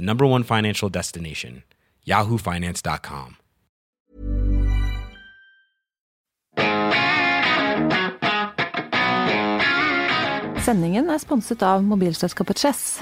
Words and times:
the 0.00 0.06
number 0.06 0.26
one 0.26 0.42
financial 0.42 0.88
destination, 0.88 1.62
yahoofinance.com. 2.06 3.36
Sendingen 10.60 11.08
er 11.08 11.20
sponset 11.20 11.62
av 11.64 11.84
mobilselskapet 11.84 12.60
Chess. 12.60 13.00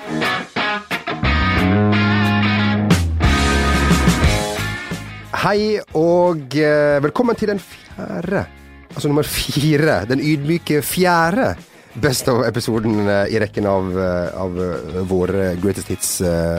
Hei 5.38 5.78
og 5.94 6.54
eh, 6.58 6.98
velkommen 7.02 7.38
til 7.38 7.52
den 7.52 7.60
fjerde, 7.62 8.42
altså 8.90 9.10
nummer 9.10 9.26
fire, 9.26 10.00
den 10.10 10.22
ydmyke 10.22 10.82
fjerde 10.82 11.52
Best 11.94 12.28
of-episoden 12.28 13.08
eh, 13.08 13.34
i 13.34 13.38
rekken 13.40 13.66
av, 13.66 13.88
eh, 13.98 14.40
av 14.40 14.58
eh, 14.60 15.00
våre 15.08 15.54
greatest 15.56 15.88
hits 15.88 16.10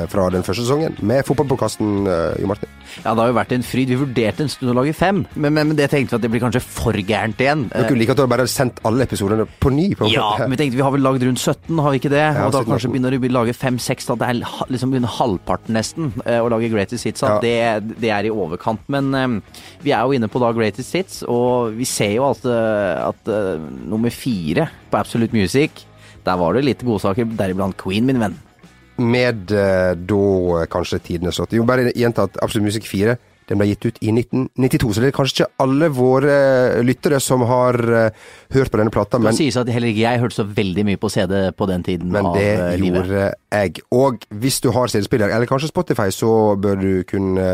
fra 0.09 0.29
den 0.34 0.44
første 0.44 0.66
sesongen, 0.66 0.97
med 1.06 1.25
fotballpåkasten, 1.28 2.09
Jo 2.41 2.50
Martin. 2.50 2.78
Ja, 3.04 3.14
det 3.14 3.22
har 3.22 3.32
jo 3.32 3.38
vært 3.38 3.54
en 3.56 3.66
fryd. 3.66 3.92
Vi 3.94 4.00
vurderte 4.00 4.46
en 4.46 4.52
stund 4.52 4.72
å 4.74 4.76
lage 4.78 4.94
fem, 4.98 5.24
men, 5.36 5.54
men, 5.56 5.72
men 5.72 5.78
det 5.80 5.90
tenkte 5.92 6.16
vi 6.16 6.20
at 6.20 6.26
det 6.26 6.32
blir 6.34 6.44
kanskje 6.44 6.62
for 6.64 6.98
gærent 6.98 7.42
igjen. 7.42 7.68
Dere 7.74 7.98
liker 7.98 8.16
at 8.16 8.22
du 8.22 8.32
bare 8.32 8.48
sendt 8.50 8.82
alle 8.88 9.06
episodene 9.08 9.48
på 9.62 9.72
ny? 9.74 9.90
på 10.00 10.10
Ja, 10.12 10.32
men 10.44 10.56
vi 10.56 10.62
tenkte 10.64 10.80
vi 10.80 10.86
har 10.86 10.94
vel 10.96 11.06
lagd 11.06 11.26
rundt 11.26 11.42
17, 11.42 11.80
har 11.80 11.96
vi 11.96 12.02
ikke 12.02 12.14
det? 12.14 12.24
Ja, 12.24 12.48
og 12.48 12.56
da 12.56 12.64
kanskje 12.68 12.92
begynner 12.94 13.16
vi 13.16 13.32
å 13.32 13.36
lage 13.40 13.56
fem-seks, 13.58 14.10
da. 14.10 14.18
Det 14.20 14.30
er 14.30 14.42
liksom 14.74 14.96
under 14.98 15.16
halvparten 15.20 15.78
nesten 15.78 16.12
eh, 16.26 16.40
å 16.44 16.50
lage 16.52 16.72
Greatest 16.74 17.08
Hits. 17.10 17.26
Ja. 17.26 17.38
Det, 17.44 17.96
det 18.02 18.14
er 18.16 18.28
i 18.30 18.34
overkant. 18.34 18.84
Men 18.92 19.14
eh, 19.18 19.28
vi 19.86 19.94
er 19.96 20.04
jo 20.04 20.18
inne 20.18 20.32
på 20.32 20.42
da 20.44 20.52
Greatest 20.56 20.96
Hits, 20.98 21.22
og 21.30 21.76
vi 21.78 21.88
ser 21.90 22.16
jo 22.18 22.28
at, 22.30 22.46
eh, 22.50 22.94
at 23.06 23.32
eh, 23.34 23.56
nummer 23.90 24.14
fire 24.14 24.70
på 24.90 25.00
Absolute 25.00 25.36
Music, 25.36 25.86
der 26.26 26.38
var 26.40 26.56
det 26.58 26.66
litt 26.68 26.86
godsaker, 26.86 27.28
deriblant 27.40 27.78
Queen, 27.80 28.06
min 28.08 28.22
venn. 28.22 28.38
Med 29.00 29.52
eh, 29.56 29.96
da 29.96 30.22
eh, 30.62 30.70
kanskje 30.72 31.02
tidenes 31.12 31.40
låt. 31.42 31.56
Jo, 31.58 31.66
bare 31.68 31.92
gjenta 31.96 32.28
at 32.30 32.40
Absolutt 32.44 32.70
Musikk 32.70 32.88
4 32.90 33.18
den 33.50 33.58
ble 33.58 33.66
gitt 33.72 33.82
ut 33.88 33.96
i 34.06 34.12
1992, 34.14 34.92
så 34.94 35.02
det 35.02 35.08
er 35.10 35.14
kanskje 35.18 35.34
ikke 35.40 35.64
alle 35.66 35.88
våre 35.98 36.34
eh, 36.76 36.82
lyttere 36.86 37.18
som 37.24 37.42
har 37.50 37.80
hørt 37.82 38.70
på 38.70 38.78
denne 38.78 38.94
plata, 38.94 39.18
Det 39.18 39.26
men 39.26 39.34
sies 39.34 39.58
at 39.58 39.72
heller 39.74 39.90
ikke 39.90 40.04
jeg 40.04 40.22
hørte 40.22 40.38
så 40.38 40.46
veldig 40.46 40.86
mye 40.86 41.00
på 41.02 41.09
CD 41.09 41.34
på 41.58 41.70
den 41.72 41.86
tiden 41.88 42.12
Men 42.14 42.30
av 42.30 42.38
det 42.38 42.46
eh, 42.54 42.76
livet. 42.78 43.08
gjorde 43.09 43.24
jeg. 43.58 43.82
Og 43.98 44.28
hvis 44.44 44.62
du 44.62 44.70
har 44.76 44.94
CD-spiller, 44.94 45.34
eller 45.34 45.50
kanskje 45.50 45.72
Spotify, 45.72 46.12
så 46.14 46.30
bør 46.62 46.78
du 46.78 46.92
kunne 47.09 47.48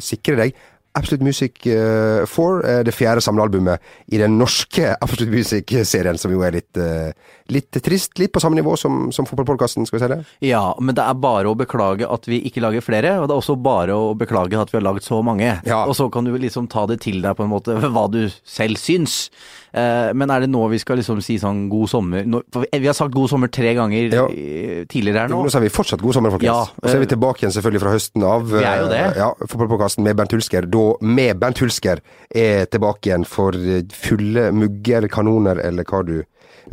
sikre 0.00 0.38
deg 0.40 0.56
Absolute 0.94 1.24
Music 1.26 1.66
eh, 1.66 2.22
4, 2.26 2.70
eh, 2.70 2.80
det 2.86 2.94
fjerde 2.94 3.22
samlealbumet 3.24 3.82
i 4.14 4.20
den 4.20 4.36
norske 4.38 4.92
Absolute 5.04 5.32
Music-serien, 5.32 6.18
som 6.20 6.30
jo 6.30 6.44
er 6.46 6.54
litt, 6.54 6.78
eh, 6.78 7.10
litt 7.50 7.80
trist. 7.82 8.14
Litt 8.22 8.32
på 8.34 8.42
samme 8.42 8.60
nivå 8.60 8.76
som, 8.78 9.08
som 9.14 9.26
fotballpodkasten, 9.26 9.88
skal 9.88 9.98
vi 9.98 10.04
si 10.04 10.12
det? 10.12 10.20
Ja, 10.52 10.62
men 10.78 10.94
det 10.94 11.02
er 11.02 11.18
bare 11.18 11.50
å 11.50 11.58
beklage 11.58 12.06
at 12.06 12.30
vi 12.30 12.38
ikke 12.46 12.62
lager 12.62 12.84
flere, 12.86 13.16
og 13.18 13.26
det 13.26 13.34
er 13.34 13.42
også 13.42 13.58
bare 13.58 13.98
å 13.98 14.14
beklage 14.18 14.60
at 14.60 14.70
vi 14.70 14.78
har 14.78 14.86
laget 14.86 15.08
så 15.08 15.18
mange. 15.26 15.56
Ja. 15.66 15.82
Og 15.82 15.98
så 15.98 16.06
kan 16.14 16.28
du 16.28 16.36
liksom 16.38 16.70
ta 16.70 16.86
det 16.90 17.00
til 17.02 17.18
deg 17.24 17.34
på 17.34 17.46
en 17.46 17.52
måte, 17.56 17.74
hva 17.82 18.06
du 18.12 18.22
selv 18.46 18.78
syns. 18.78 19.24
Eh, 19.74 20.12
men 20.14 20.30
er 20.30 20.44
det 20.44 20.48
nå 20.52 20.60
vi 20.70 20.78
skal 20.78 21.00
liksom 21.00 21.18
si 21.24 21.34
sånn 21.42 21.64
god 21.72 21.88
sommer? 21.90 22.22
Vi 22.24 22.86
har 22.86 22.94
sagt 22.94 23.10
god 23.14 23.28
sommer 23.32 23.50
tre 23.50 23.72
ganger 23.74 24.12
Ja. 24.14 24.26
eh, 24.30 24.84
tidligere 24.86 25.24
her 25.24 25.32
nå. 25.32 25.40
Nå 25.42 25.50
sier 25.50 25.64
vi 25.64 25.68
fortsatt 25.74 26.00
god 26.04 26.14
sommer, 26.14 26.30
folkens. 26.30 26.46
Ja, 26.46 26.60
og 26.62 26.86
så 26.88 26.94
er 26.94 27.02
vi 27.02 27.08
eh, 27.08 27.14
tilbake 27.16 27.42
igjen 27.42 27.54
selvfølgelig 27.56 27.82
fra 27.82 27.94
høsten 27.96 28.22
av. 28.28 28.44
Vi 28.52 28.62
er 28.62 28.78
jo 28.84 28.88
det. 28.92 29.00
eh, 29.00 29.18
Ja, 29.18 29.32
Fotballpåkasten 29.34 30.04
med 30.06 30.14
Bernt 30.16 30.30
Hulsker. 30.36 30.70
Da 30.70 30.84
med 31.02 31.40
Bernt 31.42 31.58
Hulsker 31.58 31.98
er 32.30 32.66
tilbake 32.70 33.10
igjen 33.10 33.26
for 33.26 33.50
eh, 33.58 33.82
fulle 33.90 34.52
mugger, 34.54 35.08
kanoner, 35.08 35.58
eller 35.58 35.82
hva 35.84 36.04
du 36.06 36.20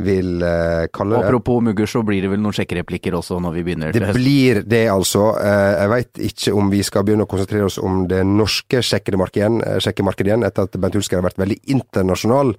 vil 0.00 0.40
uh, 0.40 0.86
kalle 0.88 1.18
det. 1.18 1.26
Apropos 1.26 1.60
mugger, 1.60 1.84
så 1.90 2.00
blir 2.06 2.22
det 2.24 2.30
vel 2.32 2.40
noen 2.40 2.54
sjekkereplikker 2.56 3.12
også 3.18 3.36
når 3.44 3.52
vi 3.58 3.62
begynner 3.66 3.90
Det 3.92 4.00
til 4.00 4.06
høsten. 4.08 4.22
blir 4.22 4.60
det, 4.64 4.86
altså. 4.88 5.24
Uh, 5.36 5.72
Jeg 5.82 5.90
veit 5.92 6.20
ikke 6.30 6.54
om 6.56 6.70
vi 6.72 6.80
skal 6.86 7.04
begynne 7.04 7.26
å 7.26 7.28
konsentrere 7.28 7.66
oss 7.68 7.76
om 7.82 8.06
det 8.08 8.22
norske 8.24 8.80
sjekkemarkedet 8.80 9.42
igjen, 9.42 9.58
eh, 9.66 9.76
sjekkemarkedet 9.84 10.30
igjen 10.32 10.46
etter 10.48 10.64
at 10.64 10.78
Bent 10.80 10.94
Hulsker 10.96 11.20
har 11.20 11.26
vært 11.28 11.36
veldig 11.42 11.58
internasjonal 11.76 12.54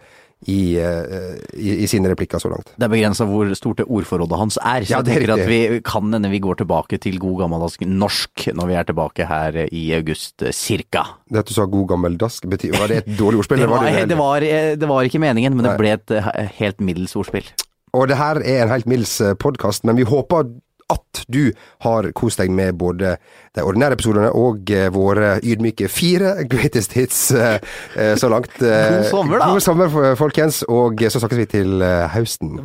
i, 0.51 0.75
eh, 0.81 1.35
i, 1.57 1.75
i 1.83 1.87
sine 1.89 2.09
replikker 2.11 2.41
så 2.41 2.51
langt. 2.51 2.71
Det 2.77 2.87
er 2.87 2.91
begrensa 2.93 3.27
hvor 3.29 3.49
stort 3.57 3.81
det 3.81 3.87
ordforrådet 3.87 4.39
hans 4.39 4.57
er. 4.61 4.85
Så 4.85 4.93
Ja, 4.93 5.01
jeg 5.01 5.05
det 5.05 5.13
er 5.13 5.19
tenker 5.19 5.33
at 5.35 5.49
vi 5.49 5.81
kan 5.85 6.11
hende 6.13 6.31
vi 6.33 6.41
går 6.43 6.61
tilbake 6.63 6.99
til 7.03 7.19
god 7.21 7.43
gammeldask 7.43 7.85
norsk 7.87 8.47
når 8.53 8.71
vi 8.71 8.77
er 8.79 8.87
tilbake 8.89 9.27
her 9.29 9.59
i 9.69 9.83
august, 9.97 10.41
eh, 10.43 10.51
cirka. 10.55 11.05
Det 11.29 11.43
at 11.43 11.47
du 11.47 11.53
sa 11.53 11.65
god 11.65 11.87
gammeldask, 11.93 12.47
betyr, 12.49 12.73
var 12.79 12.87
det 12.91 13.03
et 13.03 13.13
dårlig 13.19 13.43
ordspill? 13.43 13.63
Det 13.63 13.69
eller 13.69 13.75
var, 13.77 13.85
det 13.91 14.09
det, 14.09 14.17
var, 14.17 14.47
det 14.83 14.89
var 14.89 15.09
ikke 15.09 15.23
meningen, 15.23 15.55
men 15.55 15.65
Nei. 15.67 15.71
det 15.73 15.79
ble 15.81 15.95
et 15.97 16.17
eh, 16.19 16.49
helt 16.59 16.81
middels 16.81 17.15
ordspill. 17.15 17.47
Og 17.93 18.07
det 18.09 18.17
her 18.17 18.39
er 18.41 18.63
en 18.63 18.71
helt 18.73 18.87
middels 18.89 19.19
podkast, 19.39 19.83
men 19.85 19.95
vi 19.99 20.03
håper 20.09 20.47
at 20.91 21.23
du 21.31 21.51
har 21.85 22.09
kost 22.17 22.41
deg 22.41 22.51
med 22.53 22.75
både 22.79 23.15
de 23.53 23.63
ordinære 23.63 23.97
episodene 23.97 24.31
og 24.35 24.71
eh, 24.73 24.89
våre 24.93 25.35
ydmyke 25.45 25.89
fire 25.91 26.33
greatest 26.49 26.95
hits 26.97 27.19
eh, 27.37 27.59
eh, 27.95 28.13
så 28.19 28.29
langt. 28.31 28.55
God 28.59 29.09
sommer, 29.09 29.39
da. 29.39 29.49
God 29.51 29.65
sommer, 29.65 29.97
folkens, 30.19 30.63
og 30.67 31.03
så 31.07 31.21
snakkes 31.21 31.43
vi 31.43 31.49
til 31.53 31.85
høsten. 32.13 32.57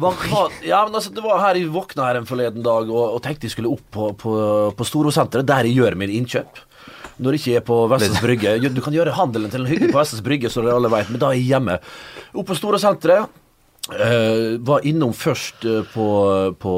Ja, 0.66 0.84
men 0.86 0.96
altså, 0.96 1.12
det 1.14 1.24
var 1.24 1.42
her 1.44 1.58
jeg 1.60 1.72
våkna 1.74 2.08
her 2.08 2.20
en 2.20 2.28
forleden 2.28 2.64
dag 2.64 2.88
og, 2.88 3.04
og 3.16 3.20
tenkte 3.24 3.48
jeg 3.48 3.56
skulle 3.56 3.74
opp 3.74 3.84
på, 3.94 4.12
på, 4.18 4.38
på 4.76 4.88
Storosenteret, 4.88 5.48
der 5.48 5.68
jeg 5.68 5.78
gjør 5.82 5.98
mine 6.00 6.16
innkjøp. 6.18 6.64
Når 7.18 7.34
jeg 7.34 7.42
ikke 7.42 7.58
er 7.58 7.66
på 7.66 7.76
Vestens 7.90 8.20
Brygge. 8.22 8.52
Du 8.70 8.78
kan 8.84 8.94
gjøre 8.94 9.16
handelen 9.16 9.50
til 9.50 9.64
en 9.64 9.70
hygge 9.70 9.88
på 9.90 9.98
Vestens 9.98 10.22
Brygge, 10.22 10.50
så 10.54 10.62
dere 10.62 10.76
alle 10.78 10.90
vet, 10.92 11.10
men 11.10 11.18
da 11.18 11.32
er 11.32 11.40
jeg 11.40 11.50
hjemme. 11.50 11.78
Opp 12.30 12.46
på 12.46 12.56
Storosenteret. 12.58 13.32
Eh, 13.88 14.58
var 14.60 14.84
innom 14.84 15.14
først 15.16 15.64
uh, 15.64 15.80
på, 15.88 16.06
på 16.60 16.72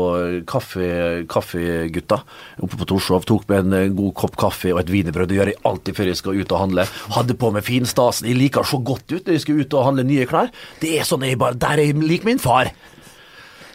kaffe, 0.46 0.84
Kaffegutta 1.30 2.20
oppe 2.62 2.78
på 2.78 2.86
Torshov. 2.92 3.26
Tok 3.26 3.48
med 3.50 3.64
en 3.64 3.74
uh, 3.74 3.96
god 3.98 4.14
kopp 4.20 4.38
kaffe 4.38 4.70
og 4.70 4.84
et 4.84 4.92
wienerbrød. 4.94 5.32
Det 5.32 5.40
gjør 5.40 5.50
jeg 5.50 5.60
alltid 5.66 5.98
før 5.98 6.12
jeg 6.12 6.20
skal 6.20 6.38
ut 6.38 6.54
og 6.54 6.62
handle. 6.62 6.86
Hadde 7.16 7.38
på 7.40 7.50
meg 7.56 7.66
finstasen. 7.66 8.30
Jeg 8.30 8.38
liker 8.38 8.68
så 8.68 8.78
godt 8.78 9.10
ut 9.10 9.26
når 9.26 9.36
jeg 9.36 9.44
skal 9.46 9.58
ut 9.58 9.74
og 9.74 9.88
handle 9.90 10.06
nye 10.06 10.28
klær. 10.30 10.54
Det 10.78 10.94
er 11.00 11.08
sånn 11.08 11.26
jeg 11.26 11.40
bare 11.40 11.58
Der 11.58 11.82
er 11.82 11.90
jeg 11.90 11.98
lik 11.98 12.28
min 12.28 12.42
far. 12.42 12.70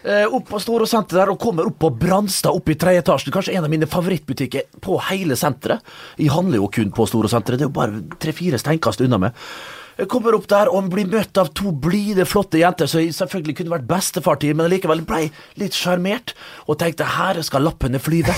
Eh, 0.05 0.25
opp 0.29 0.51
på 0.51 0.59
Store 0.61 0.85
senter 0.85 1.17
der 1.17 1.31
og 1.33 1.39
kommer 1.41 1.65
opp 1.65 1.79
på 1.81 1.89
Branstad, 1.97 2.53
opp 2.53 2.69
i 2.69 2.75
tredje 2.77 3.01
etasjen. 3.01 3.33
Kanskje 3.33 3.55
en 3.57 3.65
av 3.65 3.71
mine 3.73 3.89
favorittbutikker 3.89 4.77
på 4.85 4.99
hele 5.09 5.35
senteret. 5.39 5.81
Jeg 6.21 6.29
handler 6.31 6.61
jo 6.61 6.69
kun 6.69 6.93
på 6.93 7.07
Store 7.09 7.31
senteret. 7.31 7.57
Det 7.57 7.65
er 7.65 7.71
jo 7.71 7.79
bare 7.79 8.19
tre-fire 8.21 8.59
steinkast 8.61 9.01
unna 9.01 9.19
meg. 9.25 9.47
Jeg 9.95 10.09
kommer 10.11 10.35
opp 10.35 10.47
der 10.51 10.67
og 10.71 10.89
blir 10.91 11.07
møtt 11.07 11.37
av 11.39 11.53
to 11.55 11.71
blide, 11.71 12.25
flotte 12.27 12.59
jenter 12.59 12.89
som 12.89 12.99
selvfølgelig 12.99 13.55
kunne 13.61 13.73
vært 13.77 13.87
bestefar 13.87 14.39
til, 14.41 14.55
men 14.59 14.67
likevel 14.71 15.05
ble 15.07 15.29
litt 15.61 15.77
sjarmert 15.77 16.33
og 16.67 16.79
tenkte 16.81 17.07
her 17.15 17.39
skal 17.45 17.63
lappene 17.63 18.01
flyve. 18.03 18.35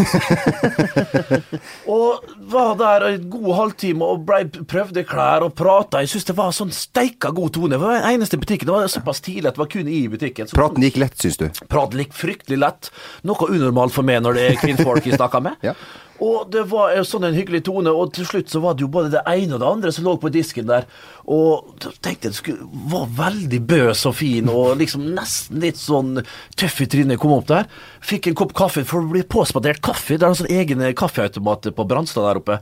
og 1.97 2.27
var 2.53 2.77
der 2.79 3.07
en 3.09 3.27
god 3.33 3.49
halvtime 3.61 4.05
og 4.05 4.25
ble, 4.27 4.43
prøvde 4.69 5.05
klær 5.07 5.47
og 5.47 5.55
prata. 5.57 6.03
Jeg 6.05 6.13
syns 6.13 6.29
det 6.29 6.37
var 6.37 6.53
sånn 6.55 6.73
steika 6.75 7.33
god 7.35 7.55
tone. 7.57 7.73
Det 7.73 7.81
var 7.81 7.97
den 7.97 8.09
eneste 8.13 8.39
butikken. 8.41 8.69
Det 8.69 8.77
var 8.77 8.91
såpass 8.93 9.23
tidlig 9.25 9.49
at 9.49 9.57
det 9.57 9.63
var 9.65 9.71
kun 9.73 9.89
i 9.89 10.03
butikken. 10.11 10.49
Så 10.49 10.57
Praten 10.57 10.85
gikk 10.85 11.01
lett, 11.01 11.17
syns 11.21 11.41
du? 11.41 11.47
Praten 11.71 12.03
gikk 12.03 12.13
fryktelig 12.17 12.61
lett. 12.61 12.91
Noe 13.27 13.49
unormalt 13.49 13.95
for 13.95 14.05
meg 14.07 14.21
når 14.25 14.37
det 14.37 14.49
er 14.51 14.61
kvinnfolk 14.61 15.09
jeg 15.09 15.17
snakker 15.19 15.43
med. 15.49 15.57
Ja. 15.67 15.73
Og 16.23 16.47
det 16.49 16.63
var 16.71 16.95
sånn 17.05 17.27
en 17.27 17.35
hyggelig 17.37 17.61
tone, 17.67 17.91
og 17.93 18.13
til 18.15 18.25
slutt 18.25 18.49
så 18.49 18.61
var 18.63 18.77
det 18.77 18.85
jo 18.85 18.89
både 18.93 19.11
det 19.13 19.21
ene 19.29 19.53
og 19.57 19.61
det 19.61 19.69
andre 19.69 19.93
som 19.93 20.07
lå 20.07 20.15
på 20.21 20.31
disken 20.33 20.69
der. 20.69 20.87
Og 21.29 21.75
da 21.83 21.91
tenkte 22.01 22.31
jeg 22.31 22.39
skulle, 22.39 22.67
var 22.89 23.05
veldig 23.19 23.61
bøs 23.69 24.03
og 24.09 24.17
fin, 24.17 24.49
og 24.49 24.79
liksom 24.81 25.05
nesten 25.13 25.61
litt 25.61 25.79
sånn 25.81 26.23
tøff 26.57 26.81
i 26.81 26.89
trynet. 26.89 27.21
Kom 27.21 27.35
opp 27.37 27.49
der. 27.51 27.69
Fikk 28.01 28.31
en 28.31 28.37
kopp 28.39 28.55
kaffe, 28.57 28.85
for 28.87 29.05
det 29.05 29.13
blir 29.13 29.29
påspandert 29.29 29.83
kaffe. 29.85 30.17
Det 30.17 30.25
er 30.25 30.33
en 30.33 30.41
sånn 30.41 30.53
egen 30.57 30.85
kaffeautomat 30.97 31.69
på 31.77 31.89
Brannstad 31.89 32.25
der 32.25 32.41
oppe. 32.41 32.61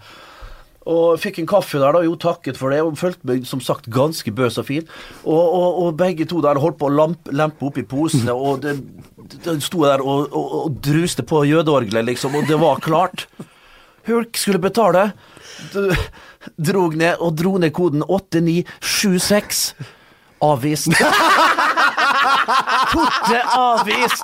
Og 0.86 1.18
fikk 1.18 1.40
en 1.42 1.50
kaffe 1.50 1.80
der, 1.82 1.96
da. 1.96 2.04
Jo, 2.06 2.14
takket 2.20 2.60
for 2.60 2.74
det. 2.74 2.84
Og 2.86 3.00
følte 3.00 3.26
meg 3.26 3.48
som 3.50 3.64
sagt 3.64 3.90
ganske 3.94 4.30
bøs 4.36 4.60
og 4.62 4.68
fin. 4.68 4.86
Og, 5.24 5.42
og, 5.42 5.80
og 5.82 5.98
begge 5.98 6.28
to 6.30 6.44
der 6.46 6.60
holdt 6.62 6.78
på 6.82 6.92
å 6.92 6.94
lampe, 6.94 7.34
lempe 7.34 7.72
i 7.82 7.88
posene, 7.90 8.36
og 8.36 8.62
det, 8.66 8.78
det 9.32 9.58
jeg 9.58 9.82
der 9.82 10.04
og, 10.04 10.32
og, 10.32 10.54
og 10.60 10.80
druste 10.86 11.24
på 11.26 11.44
jødeorgelet, 11.50 12.06
liksom, 12.12 12.36
og 12.38 12.48
det 12.50 12.60
var 12.62 12.82
klart. 12.84 13.26
Hulk 14.06 14.38
skulle 14.38 14.62
betale. 14.62 15.12
Drog 16.62 16.96
ned 16.96 17.18
og 17.20 17.38
dro 17.40 17.58
ned 17.58 17.72
koden 17.74 18.04
8976. 18.06 19.76
Avvist. 20.46 20.92
Kortet 22.92 23.56
avvist. 23.56 24.24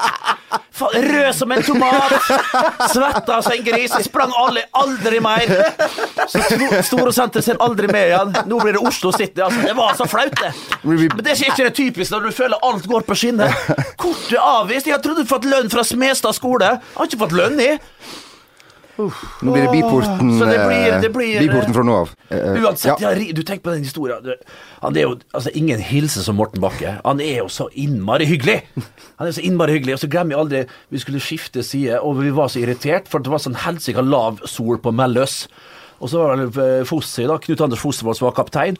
Rød 0.93 1.33
som 1.35 1.51
en 1.51 1.63
tomat. 1.63 2.13
Svetta 2.93 3.41
som 3.45 3.53
en 3.55 3.63
gris. 3.65 3.93
Sprang 4.07 4.33
alle, 4.37 4.63
aldri 4.73 5.19
mer. 5.23 5.53
Så 6.27 6.41
Sto- 6.87 7.41
ser 7.41 7.59
aldri 7.61 7.87
mer 7.91 8.07
igjen. 8.11 8.33
Nå 8.49 8.59
blir 8.61 8.73
det 8.77 8.81
Oslo 8.87 9.11
City. 9.11 9.41
Altså, 9.41 9.61
det 9.65 9.75
var 9.77 9.93
så 9.99 10.07
flaut, 10.09 10.33
det. 10.41 10.51
Men 10.83 11.23
det 11.23 11.31
er 11.35 11.45
ikke 11.51 11.67
det 11.69 11.75
typiske 11.77 12.15
når 12.15 12.27
du 12.29 12.31
føler 12.35 12.57
alt 12.67 12.87
går 12.89 13.05
på 13.07 13.15
skinner. 13.17 13.53
Kortet 13.99 14.39
avvist. 14.41 14.87
Jeg 14.89 15.01
trodde 15.03 15.23
du 15.25 15.29
fått 15.29 15.45
lønn 15.49 15.69
fra 15.71 15.83
Smestad 15.87 16.35
skole. 16.37 16.75
Jeg 16.77 16.97
har 16.97 17.09
ikke 17.09 17.21
fått 17.25 17.37
lønn, 17.37 17.59
i. 17.61 17.71
Nå 19.41 19.53
blir 19.53 19.63
det 19.65 19.71
Biporten, 19.73 20.31
Så 20.39 20.45
det 20.49 20.59
blir- 20.67 20.93
eh, 20.93 21.01
det 21.01 21.11
blir- 21.13 21.39
biporten 21.41 21.73
fra 21.73 21.83
nå 21.83 21.95
av. 22.01 22.11
Eh, 22.29 22.61
Uansett, 22.61 22.99
ja. 23.01 23.11
ja. 23.11 23.33
du 23.33 23.41
tenker 23.43 23.63
på 23.63 23.73
den 23.73 23.83
historien. 23.83 24.33
Han 24.81 24.97
er 24.97 25.01
jo 25.01 25.15
altså, 25.33 25.49
ingen 25.55 25.79
hilse 25.79 26.23
som 26.23 26.35
Morten 26.35 26.61
Bakke. 26.61 26.99
Han 27.05 27.19
er 27.21 27.37
jo 27.41 27.47
så 27.47 27.67
innmari 27.75 28.25
hyggelig. 28.25 28.61
Han 29.19 29.27
er 29.27 29.31
så 29.31 29.41
innmari 29.43 29.79
hyggelig. 29.79 29.93
Og 29.93 29.99
så 30.05 30.09
glemmer 30.09 30.35
jeg 30.35 30.39
aldri 30.39 30.65
Vi 30.91 30.99
skulle 30.99 31.19
skifte 31.19 31.63
side, 31.63 31.99
og 32.01 32.17
vi 32.21 32.29
var 32.31 32.47
så 32.47 32.59
irritert, 32.61 33.07
for 33.07 33.19
det 33.19 33.31
var 33.31 33.39
sånn 33.39 33.55
helsika 33.55 34.01
lav 34.01 34.39
sol 34.45 34.77
på 34.77 34.91
Melløs. 34.93 35.47
Og 36.01 36.09
så 36.09 36.17
var 36.17 36.35
det 36.37 36.87
Fosse, 36.87 37.27
da, 37.27 37.37
Knut 37.37 37.61
Anders 37.61 37.79
Fossevold 37.79 38.17
som 38.17 38.25
var 38.31 38.33
kaptein. 38.43 38.77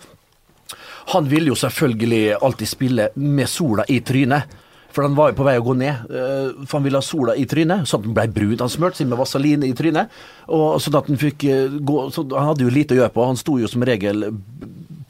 Han 1.13 1.25
ville 1.29 1.47
jo 1.51 1.55
selvfølgelig 1.55 2.37
alltid 2.41 2.67
spille 2.67 3.09
med 3.15 3.49
sola 3.49 3.83
i 3.89 3.99
trynet. 3.99 4.43
For 4.91 5.05
han 5.07 5.15
var 5.15 5.31
jo 5.31 5.37
på 5.39 5.45
vei 5.47 5.55
å 5.59 5.63
gå 5.63 5.75
ned. 5.79 6.11
eh, 6.11 6.65
For 6.65 6.77
han 6.79 6.83
ville 6.83 6.99
ha 6.99 7.05
sola 7.05 7.35
i 7.39 7.45
trynet, 7.47 7.87
sånn 7.87 8.01
at 8.01 8.07
den 8.09 8.15
ble 8.17 8.27
brun. 8.35 8.57
Han 8.59 8.69
smurte 8.73 8.99
seg 8.99 9.07
med 9.07 9.19
vaselin 9.21 9.63
i 9.63 9.71
trynet. 9.77 10.11
Og 10.51 10.81
sånn 10.83 10.97
at 10.99 11.07
han 11.07 11.17
fikk 11.21 11.45
eh, 11.47 11.79
gå 11.79 12.09
så 12.11 12.25
Han 12.27 12.51
hadde 12.51 12.65
jo 12.67 12.73
lite 12.75 12.95
å 12.95 13.01
gjøre 13.01 13.13
på. 13.15 13.25
Han 13.25 13.39
sto 13.39 13.57
jo 13.61 13.67
som 13.71 13.83
regel 13.87 14.27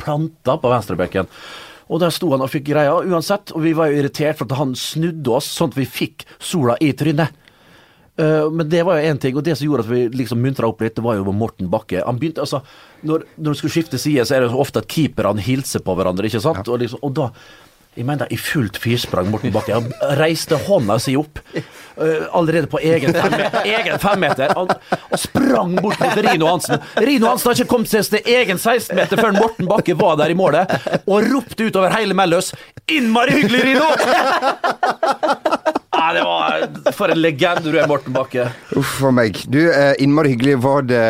planta 0.02 0.58
på 0.58 0.70
venstrebekken. 0.72 1.28
Og 1.92 2.00
der 2.00 2.14
sto 2.14 2.30
han 2.32 2.42
og 2.46 2.50
fikk 2.54 2.70
greia 2.70 2.94
uansett, 3.04 3.52
og 3.52 3.66
vi 3.66 3.74
var 3.76 3.90
jo 3.92 4.00
irritert 4.00 4.38
for 4.40 4.48
at 4.48 4.58
han 4.62 4.76
snudde 4.80 5.34
oss 5.36 5.50
sånn 5.52 5.74
at 5.74 5.78
vi 5.78 5.86
fikk 5.86 6.24
sola 6.40 6.78
i 6.80 6.94
trynet. 6.96 7.34
Eh, 8.22 8.48
men 8.52 8.70
det 8.70 8.86
var 8.88 9.00
jo 9.00 9.10
én 9.12 9.20
ting, 9.20 9.36
og 9.36 9.44
det 9.44 9.58
som 9.58 9.68
gjorde 9.68 9.86
at 9.86 9.92
vi 9.92 10.06
liksom 10.22 10.40
muntra 10.44 10.70
opp 10.72 10.82
litt, 10.84 10.96
det 10.96 11.04
var 11.04 11.18
jo 11.20 11.34
Morten 11.36 11.70
Bakke. 11.72 12.04
Han 12.06 12.20
begynte, 12.22 12.46
altså, 12.46 12.62
Når, 13.04 13.24
når 13.38 13.52
du 13.52 13.58
skulle 13.58 13.74
skifte 13.74 13.98
side, 13.98 14.24
så 14.30 14.36
er 14.38 14.44
det 14.46 14.54
ofte 14.54 14.84
at 14.84 14.88
keeperne 14.88 15.42
hilser 15.42 15.82
på 15.82 15.96
hverandre, 15.98 16.28
ikke 16.30 16.44
sant? 16.44 16.68
Og, 16.70 16.80
liksom, 16.84 17.00
og 17.02 17.16
da 17.18 17.32
jeg 17.92 18.06
mener 18.08 18.30
i 18.32 18.38
fullt 18.40 18.78
firsprang 18.80 19.28
Morten 19.32 19.52
Bakke. 19.52 19.76
Han 19.76 20.16
reiste 20.20 20.56
hånda 20.64 20.96
si 21.02 21.18
opp 21.20 21.42
uh, 21.44 22.24
allerede 22.38 22.70
på 22.72 22.80
egen, 22.88 23.12
fem, 23.12 23.34
egen 23.66 24.00
femmeter. 24.00 24.54
Og 24.56 24.72
sprang 25.20 25.76
bort 25.76 26.00
mot 26.00 26.22
Rino 26.24 26.48
Hansen. 26.48 26.80
Rino 27.04 27.28
Hansen 27.28 27.52
har 27.52 27.60
ikke 27.60 27.74
kommet 27.74 27.92
seg 27.92 28.08
til 28.14 28.32
egen 28.38 28.62
16-meter 28.62 29.20
før 29.20 29.36
Morten 29.36 29.68
Bakke 29.68 29.98
var 30.00 30.16
der 30.22 30.32
i 30.32 30.38
målet, 30.40 30.72
og 31.04 31.28
ropte 31.28 31.68
utover 31.68 31.92
hele 31.98 32.16
Melløs 32.16 32.54
'Innmari 32.88 33.42
hyggelig, 33.42 33.62
Rino!' 33.74 33.92
Det 36.16 36.24
var 36.26 36.94
For 36.98 37.12
en 37.14 37.22
legende 37.22 37.72
du 37.72 37.78
er, 37.80 37.88
Morten 37.90 38.14
Bakke. 38.16 38.48
Uff 38.78 38.98
a 39.08 39.12
meg. 39.16 39.38
Du, 39.52 39.60
eh, 39.72 39.94
innmari 40.04 40.34
hyggelig 40.34 40.58
var 40.64 40.86
det 40.88 41.02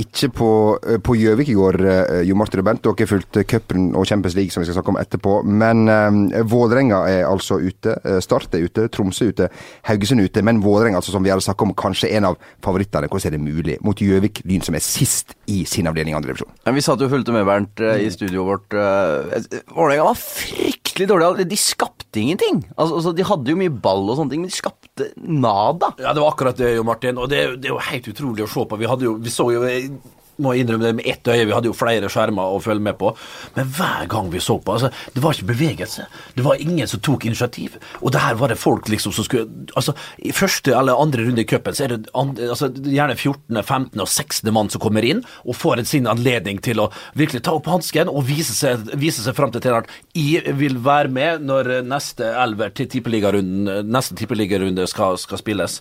ikke 0.00 0.30
på 0.36 0.50
eh, 0.94 1.10
Gjøvik 1.16 1.48
i 1.48 1.56
går, 1.56 1.78
eh, 1.86 2.20
Jo 2.28 2.36
Martin 2.38 2.60
og 2.62 2.68
Bent. 2.68 2.82
Dere 2.86 3.08
fulgte 3.08 3.44
cupen 3.48 3.88
og 3.96 4.06
Champions 4.06 4.36
League, 4.36 4.52
som 4.54 4.62
vi 4.62 4.68
skal 4.68 4.78
snakke 4.78 4.92
om 4.94 5.00
etterpå. 5.00 5.38
Men 5.46 5.86
eh, 5.88 6.42
Vålerenga 6.46 7.02
er 7.10 7.24
altså 7.28 7.58
ute. 7.62 7.96
eh, 8.04 8.20
Start 8.24 8.54
er 8.54 8.66
ute, 8.68 8.88
Tromsø 8.92 9.28
er 9.30 9.34
ute, 9.34 9.50
Haugesund 9.90 10.22
er 10.22 10.30
ute. 10.30 10.44
Men 10.46 10.62
Vålerenga, 10.64 11.00
altså, 11.00 11.14
som 11.16 11.24
vi 11.26 11.32
hadde 11.34 11.44
snakket 11.46 11.68
om, 11.68 11.74
kanskje 11.74 12.12
en 12.16 12.30
av 12.32 12.38
favorittene. 12.64 13.10
Hvordan 13.10 13.32
er 13.32 13.36
det 13.38 13.42
mulig? 13.44 13.78
Mot 13.86 13.98
Gjøvik, 14.02 14.42
Lyn, 14.46 14.62
som 14.66 14.76
er 14.78 14.84
sist 14.84 15.34
i 15.50 15.64
sin 15.68 15.88
avdeling 15.90 16.14
i 16.14 16.18
andre 16.18 16.34
divisjon. 16.34 16.52
Vi 16.76 16.84
satt 16.84 17.00
jo 17.02 17.08
og 17.10 17.14
fulgte 17.16 17.34
med, 17.34 17.46
Bernt, 17.48 17.80
eh, 17.80 18.04
i 18.06 18.10
studioet 18.12 18.46
vårt. 18.52 18.76
eh, 18.76 19.62
Vålerenga 19.74 20.10
var 20.10 20.20
fryktelig 20.20 20.85
dårlig. 21.04 21.44
De 21.50 21.58
skapte 21.60 22.20
ingenting. 22.22 22.62
Altså, 22.76 22.96
altså, 22.96 23.12
De 23.12 23.26
hadde 23.28 23.52
jo 23.52 23.60
mye 23.60 23.72
ball 23.84 24.08
og 24.08 24.16
sånne 24.16 24.32
ting, 24.32 24.44
men 24.44 24.52
de 24.52 24.56
skapte 24.56 25.10
nada. 25.20 25.92
Ja, 26.00 26.14
det 26.16 26.22
var 26.24 26.32
akkurat 26.32 26.56
det, 26.56 26.72
Jo 26.78 26.86
Martin. 26.88 27.20
Og 27.20 27.28
det, 27.28 27.60
det 27.60 27.68
er 27.68 27.74
jo 27.74 27.82
helt 27.90 28.08
utrolig 28.14 28.46
å 28.46 28.48
se 28.48 28.64
på. 28.64 28.80
Vi, 28.80 28.88
hadde 28.88 29.04
jo, 29.04 29.16
vi 29.20 29.34
så 29.34 29.50
jo 29.52 29.66
jeg 29.68 29.92
må 30.42 30.54
innrømme 30.56 30.86
det 30.86 30.94
med 30.98 31.08
ett 31.08 31.28
øye. 31.28 31.46
Vi 31.46 31.54
hadde 31.54 31.70
jo 31.70 31.76
flere 31.76 32.10
skjermer 32.12 32.56
å 32.56 32.60
følge 32.62 32.84
med 32.86 32.98
på. 33.00 33.12
Men 33.56 33.70
hver 33.76 34.06
gang 34.12 34.30
vi 34.32 34.42
så 34.42 34.58
på 34.60 34.76
altså, 34.76 34.90
Det 35.14 35.22
var 35.24 35.34
ikke 35.34 35.50
bevegelse. 35.52 36.06
Det 36.36 36.44
var 36.44 36.60
ingen 36.62 36.88
som 36.88 37.00
tok 37.00 37.26
initiativ. 37.28 37.78
Og 38.02 38.12
det 38.12 38.22
her 38.24 38.38
var 38.40 38.52
det 38.52 38.58
folk 38.60 38.90
liksom 38.92 39.14
som 39.16 39.26
skulle 39.26 39.48
altså, 39.74 39.94
I 40.18 40.34
første 40.36 40.74
eller 40.76 41.00
andre 41.00 41.26
runde 41.26 41.42
i 41.42 41.48
cupen 41.48 41.76
så 41.76 41.86
er 41.86 41.94
det 41.94 42.10
andre, 42.14 42.50
altså, 42.54 42.70
gjerne 42.70 43.16
14., 43.16 43.62
15. 43.62 44.00
og 44.00 44.08
16. 44.08 44.52
mann 44.54 44.70
som 44.72 44.82
kommer 44.82 45.04
inn 45.06 45.22
og 45.44 45.56
får 45.56 45.84
sin 45.86 46.08
anledning 46.10 46.60
til 46.64 46.80
å 46.82 46.90
virkelig 47.18 47.42
ta 47.46 47.54
opp 47.56 47.68
hansken 47.70 48.10
og 48.10 48.26
vise 48.28 48.54
seg, 48.56 48.86
vise 48.98 49.24
seg 49.24 49.36
fram 49.36 49.52
til 49.54 49.64
treneren. 49.64 49.88
Jeg 50.16 50.56
vil 50.58 50.78
være 50.84 51.12
med 51.12 51.44
når 51.46 51.72
neste 51.86 52.28
elver 52.40 52.72
til 52.76 52.88
tippeligarunden 52.90 53.86
neste 53.90 54.16
tippeligarunde 54.18 54.86
skal, 54.90 55.18
skal 55.20 55.40
spilles. 55.40 55.80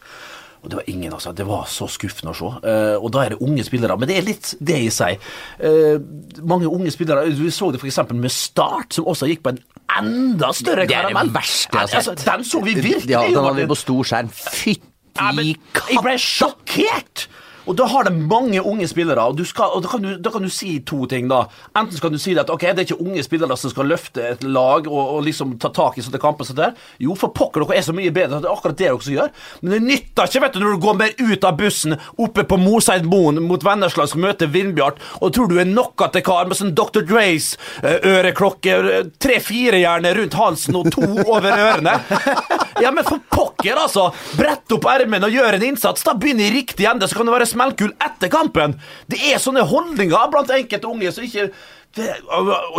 Og 0.65 0.71
det 0.71 0.79
var 0.79 0.87
ingen, 0.89 1.13
altså. 1.13 1.31
Det 1.37 1.45
var 1.45 1.67
så 1.69 1.85
skuffende 1.91 2.33
å 2.33 2.37
se. 2.37 2.49
Uh, 2.65 2.95
og 2.97 3.11
da 3.13 3.21
er 3.21 3.35
det 3.35 3.41
unge 3.45 3.63
spillere. 3.67 3.97
Men 4.01 4.09
det 4.09 4.17
er 4.17 4.25
litt 4.25 4.51
det 4.65 4.79
i 4.87 4.89
seg. 4.93 5.21
Uh, 5.61 6.01
mange 6.41 6.65
unge 6.65 6.89
spillere 6.93 7.29
Vi 7.37 7.51
så 7.53 7.69
det 7.73 7.81
f.eks. 7.83 8.01
med 8.17 8.33
Start, 8.33 8.97
som 8.97 9.05
også 9.11 9.29
gikk 9.29 9.45
på 9.45 9.53
en 9.53 9.61
enda 9.99 10.49
større 10.57 10.87
Det 10.89 10.97
er 10.97 11.07
det 11.07 11.13
karamell. 11.13 11.31
verste 11.35 11.69
jeg 11.77 11.83
har 11.83 11.93
sett. 11.93 12.01
Altså, 12.01 12.31
den 12.31 12.49
så 12.49 12.63
vi 12.65 12.75
virkelig. 12.79 13.13
Ja, 13.13 13.21
den 13.29 13.37
hadde 13.45 13.61
vi 13.61 13.69
på 13.69 13.77
stor 13.77 14.09
skjerm. 14.09 14.33
Ja, 15.15 15.31
men 15.31 15.53
jeg 15.53 16.01
ble 16.03 16.17
sjokkert! 16.19 17.27
Og 17.65 17.77
da 17.77 17.87
har 17.89 18.07
de 18.07 18.13
mange 18.15 18.61
unge 18.61 18.87
spillere, 18.89 19.21
og, 19.25 19.41
skal, 19.47 19.73
og 19.73 19.83
da, 19.85 19.89
kan 19.89 20.03
du, 20.03 20.11
da 20.21 20.31
kan 20.33 20.45
du 20.45 20.51
si 20.53 20.77
to 20.85 21.05
ting, 21.09 21.29
da. 21.31 21.45
Enten 21.77 21.97
skal 21.97 22.13
du 22.13 22.19
si 22.21 22.35
at 22.37 22.51
ok, 22.53 22.67
det 22.67 22.83
er 22.83 22.87
ikke 22.87 23.05
unge 23.05 23.23
spillere 23.25 23.57
som 23.57 23.73
skal 23.73 23.89
løfte 23.89 24.23
et 24.35 24.45
lag 24.45 24.89
og, 24.89 25.01
og 25.17 25.23
liksom 25.25 25.55
ta 25.61 25.71
tak 25.73 25.97
i 25.97 26.05
sånne 26.05 26.21
kamper 26.21 26.47
som 26.47 26.57
det 26.57 26.67
der. 26.67 26.89
Jo, 27.01 27.15
for 27.19 27.33
pokker, 27.35 27.65
dere 27.65 27.79
er 27.79 27.87
så 27.87 27.95
mye 27.95 28.13
bedre, 28.13 28.41
det 28.43 28.49
er 28.49 28.53
akkurat 28.53 28.77
det 28.77 28.89
dere 28.89 29.01
som 29.01 29.15
gjør. 29.15 29.33
Men 29.61 29.75
det 29.75 29.81
nytter 29.87 30.29
ikke, 30.29 30.43
vet 30.45 30.57
du, 30.57 30.61
når 30.63 30.75
du 30.75 30.83
går 30.85 30.99
mer 31.01 31.15
ut 31.21 31.47
av 31.49 31.57
bussen 31.59 31.97
oppe 32.21 32.45
på 32.45 32.59
Moseidmoen 32.61 33.41
mot 33.45 33.65
Vennesla 33.65 34.07
skal 34.09 34.25
møte 34.27 34.49
Vindbjart, 34.51 35.01
og 35.21 35.33
tror 35.35 35.49
du 35.49 35.59
er 35.61 35.69
noe 35.69 36.09
til 36.13 36.25
kar 36.25 36.49
med 36.49 36.59
sånn 36.59 36.75
Dr. 36.77 37.05
Dre's 37.07 37.53
eh, 37.81 37.97
øreklokke, 38.11 38.77
eh, 38.99 39.09
tre-fire 39.21 39.81
gjerne 39.81 40.13
rundt 40.19 40.37
halsen 40.37 40.77
og 40.79 40.91
to 40.93 41.05
over 41.25 41.51
ørene. 41.51 41.97
Ja, 42.81 42.89
men 42.91 43.05
for 43.07 43.21
pokker, 43.31 43.77
altså! 43.79 44.09
Brett 44.35 44.73
opp 44.75 44.85
ermene 44.91 45.29
og 45.29 45.35
gjør 45.35 45.55
en 45.55 45.63
innsats. 45.63 46.03
Da 46.03 46.11
begynner 46.19 46.49
i 46.49 46.57
riktig 46.57 46.87
ende, 46.89 47.07
så 47.07 47.15
kan 47.15 47.29
det 47.29 47.35
være 47.37 47.47
smellkull 47.55 47.95
etter 48.03 48.31
kampen. 48.31 48.77
Det 49.11 49.21
er 49.31 49.41
sånne 49.41 49.65
holdninger 49.67 50.29
blant 50.31 50.53
enkelte 50.53 50.91
unge 50.91 51.15
som 51.15 51.25
ikke 51.25 51.49
det, 51.95 52.15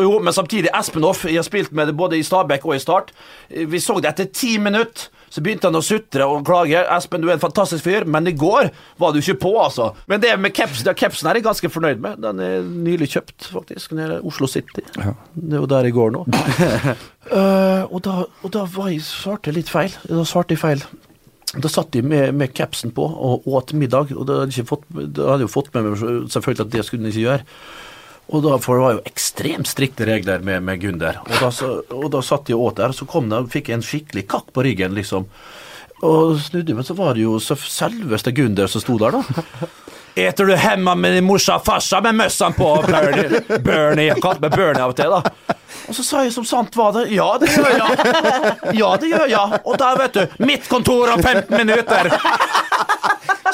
jo, 0.02 0.18
men 0.20 0.32
samtidig, 0.32 0.68
Espen 0.76 1.04
Hoff, 1.06 1.22
jeg 1.24 1.38
har 1.40 1.44
spilt 1.46 1.72
med 1.72 1.88
det 1.88 1.94
både 1.96 2.18
i 2.18 2.24
Stabæk 2.26 2.66
og 2.68 2.74
i 2.76 2.80
Start. 2.82 3.14
Vi 3.48 3.80
så 3.80 3.96
det 4.00 4.10
etter 4.10 4.28
ti 4.28 4.58
minutter. 4.60 5.08
Så 5.32 5.42
begynte 5.42 5.66
han 5.66 5.76
å 5.76 5.82
sutre 5.84 6.24
og 6.30 6.44
klage. 6.46 6.78
'Espen, 6.78 7.20
du 7.20 7.28
er 7.28 7.34
en 7.34 7.42
fantastisk 7.42 7.84
fyr', 7.84 8.06
men 8.06 8.28
i 8.30 8.32
går 8.32 8.70
var 9.00 9.12
du 9.12 9.18
ikke 9.18 9.40
på, 9.42 9.52
altså. 9.58 9.90
Men 10.06 10.20
det 10.22 10.30
med 10.40 10.54
caps, 10.54 10.84
det, 10.86 10.94
capsen 10.96 11.28
er 11.28 11.40
jeg 11.40 11.44
ganske 11.44 11.68
fornøyd 11.68 12.00
med. 12.00 12.20
Den 12.22 12.40
er 12.40 12.62
nylig 12.62 13.10
kjøpt, 13.16 13.48
faktisk. 13.52 13.92
Nede 13.98 14.20
i 14.20 14.28
Oslo 14.28 14.46
City. 14.46 14.84
Det 15.34 15.60
var 15.60 15.66
der 15.66 15.90
i 15.90 15.92
går 15.96 16.14
nå. 16.14 16.24
uh, 16.30 17.82
og 17.94 18.00
da, 18.06 18.22
og 18.42 18.54
da 18.54 18.64
var 18.76 18.92
jeg, 18.92 19.02
svarte 19.02 19.50
jeg 19.50 19.58
litt 19.58 19.72
feil. 19.72 19.96
Da 20.06 20.24
svarte 20.24 20.54
jeg 20.54 20.62
feil. 20.62 20.86
Da 21.62 21.70
satt 21.72 21.92
de 21.94 22.02
med, 22.04 22.34
med 22.36 22.52
capsen 22.56 22.92
på 22.92 23.04
og 23.04 23.46
åt 23.48 23.72
middag, 23.72 24.12
og 24.16 24.26
da 24.28 24.42
hadde 24.42 24.64
fått, 24.68 24.84
da 24.92 25.32
hadde 25.32 25.44
jeg 25.44 25.48
jo 25.48 25.52
fått 25.54 25.70
med 25.74 25.86
meg 25.86 26.00
selvfølgelig 26.32 26.66
at 26.66 26.72
det 26.74 26.84
skulle 26.86 27.06
de 27.06 27.12
ikke 27.14 27.26
gjøre. 27.26 27.60
Og 28.26 28.42
da, 28.42 28.56
For 28.58 28.74
det 28.74 28.82
var 28.82 28.96
jo 28.96 29.04
ekstremt 29.06 29.70
strikte 29.70 30.06
regler 30.08 30.42
med, 30.44 30.64
med 30.66 30.82
Gunder. 30.82 31.20
Og 31.22 31.36
da, 31.38 31.50
og 31.94 32.08
da 32.12 32.22
satt 32.26 32.48
de 32.48 32.56
og 32.56 32.72
åt 32.72 32.80
der, 32.80 32.92
og 32.92 32.98
så 32.98 33.06
kom 33.08 33.30
de 33.30 33.38
og 33.38 33.52
fikk 33.52 33.70
en 33.70 33.84
skikkelig 33.86 34.26
kakk 34.32 34.50
på 34.56 34.66
ryggen, 34.66 34.96
liksom. 34.98 35.28
Og 36.04 36.36
snudde, 36.42 36.74
men 36.76 36.84
så 36.84 36.96
var 36.98 37.14
det 37.16 37.24
jo 37.24 37.38
selveste 37.40 38.34
Gunder 38.36 38.68
som 38.68 38.82
sto 38.82 38.98
der, 39.00 39.16
da. 39.16 39.70
Eter 40.16 40.48
du 40.48 40.54
hjemme 40.56 40.94
med 40.96 41.12
din 41.12 41.26
morsa 41.28 41.58
og 41.58 41.66
farsa 41.66 42.00
med 42.00 42.16
møssene 42.16 42.56
på, 42.56 42.70
Bernie? 42.88 43.42
Bernie, 43.60 44.06
jeg 44.08 44.22
kalte 44.24 44.46
meg 44.46 44.54
Bernie 44.56 44.80
av 44.80 44.94
og 44.94 44.96
til, 44.96 45.12
da. 45.12 45.56
Og 45.86 45.94
så 45.98 46.04
sa 46.06 46.22
jeg 46.24 46.32
som 46.32 46.46
sant 46.48 46.76
var 46.78 46.94
det. 46.96 47.02
Ja, 47.12 47.26
det 47.42 47.50
gjør 47.52 47.68
jeg. 47.68 47.98
Ja, 48.80 48.88
det 48.96 49.10
gjør 49.12 49.26
jeg. 49.28 49.60
Og 49.62 49.76
da, 49.78 49.90
vet 50.00 50.16
du, 50.16 50.40
mitt 50.48 50.64
kontor 50.72 51.12
om 51.12 51.20
15 51.20 51.52
minutter. 51.52 52.08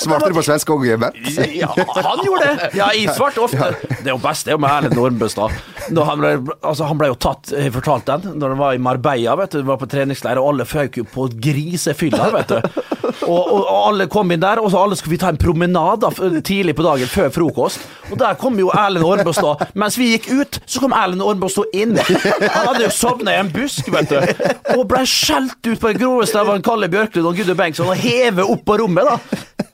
Svarte 0.03 0.31
du 0.31 0.37
på 0.39 0.45
svensk 0.47 0.71
òg, 0.73 0.87
Bent? 1.03 1.19
Ja, 1.59 1.69
han 1.75 2.23
gjorde 2.25 2.47
det. 2.47 2.71
Ja, 2.79 2.89
jeg 2.97 3.11
svarte 3.17 3.43
ofte. 3.43 3.73
Det 3.91 4.07
er 4.07 4.15
jo 4.15 4.21
best 4.23 4.47
det 4.47 4.55
er 4.55 4.57
jo 4.57 4.63
med 4.63 4.73
Erlend 4.73 5.03
Ormbøstad. 5.03 5.59
Når 5.93 6.09
Han, 6.09 6.25
altså, 6.63 6.87
han 6.89 6.99
ble 7.01 7.11
jo 7.11 7.19
tatt, 7.27 7.53
jeg 7.59 7.75
fortalte 7.75 8.21
den, 8.23 8.39
når 8.41 8.55
han 8.55 8.63
var 8.63 8.79
i 8.79 8.83
Marbella, 8.83 9.35
vet 9.43 9.59
du, 9.59 9.63
var 9.67 9.83
på 9.83 9.91
treningsleir, 9.91 10.41
og 10.41 10.55
alle 10.55 10.67
føk 10.69 11.03
jo 11.03 11.07
på 11.11 11.27
grisefylla, 11.43 12.31
vet 12.39 12.55
du. 12.55 12.83
Og, 13.03 13.39
og, 13.39 13.61
og 13.61 13.79
alle 13.89 14.07
kom 14.11 14.31
inn 14.35 14.43
der, 14.43 14.61
og 14.63 14.71
så 14.73 14.83
alle 14.83 14.97
skulle 14.99 15.17
vi 15.17 15.21
ta 15.23 15.33
en 15.33 15.41
promenade 15.41 16.11
tidlig 16.45 16.75
på 16.79 16.87
dagen 16.87 17.11
før 17.11 17.31
frokost. 17.35 17.83
Og 18.11 18.19
der 18.21 18.39
kom 18.41 18.59
jo 18.61 18.71
Erlend 18.75 19.07
Ormbøstad. 19.07 19.67
Mens 19.79 19.99
vi 19.99 20.13
gikk 20.13 20.29
ut, 20.33 20.61
så 20.67 20.83
kom 20.83 20.95
Erlend 20.97 21.25
Ormbøstad 21.25 21.75
inn. 21.77 21.97
Han 21.99 22.69
hadde 22.71 22.87
jo 22.87 22.93
sovna 22.95 23.37
i 23.37 23.43
en 23.43 23.53
busk, 23.53 23.91
vet 23.93 24.13
du, 24.13 24.19
og 24.77 24.87
ble 24.91 25.05
skjelt 25.09 25.59
ut 25.67 25.79
på 25.79 25.93
det 25.93 26.01
groveste 26.03 26.41
av 26.43 26.55
Kalle 26.65 26.91
Bjørklund 26.93 27.31
og 27.33 27.39
Gudde 27.39 27.59
Bengtsson 27.59 27.91
og 27.93 28.01
hevet 28.03 28.47
opp 28.47 28.67
på 28.69 28.79
rommet, 28.83 29.09
da. 29.09 29.69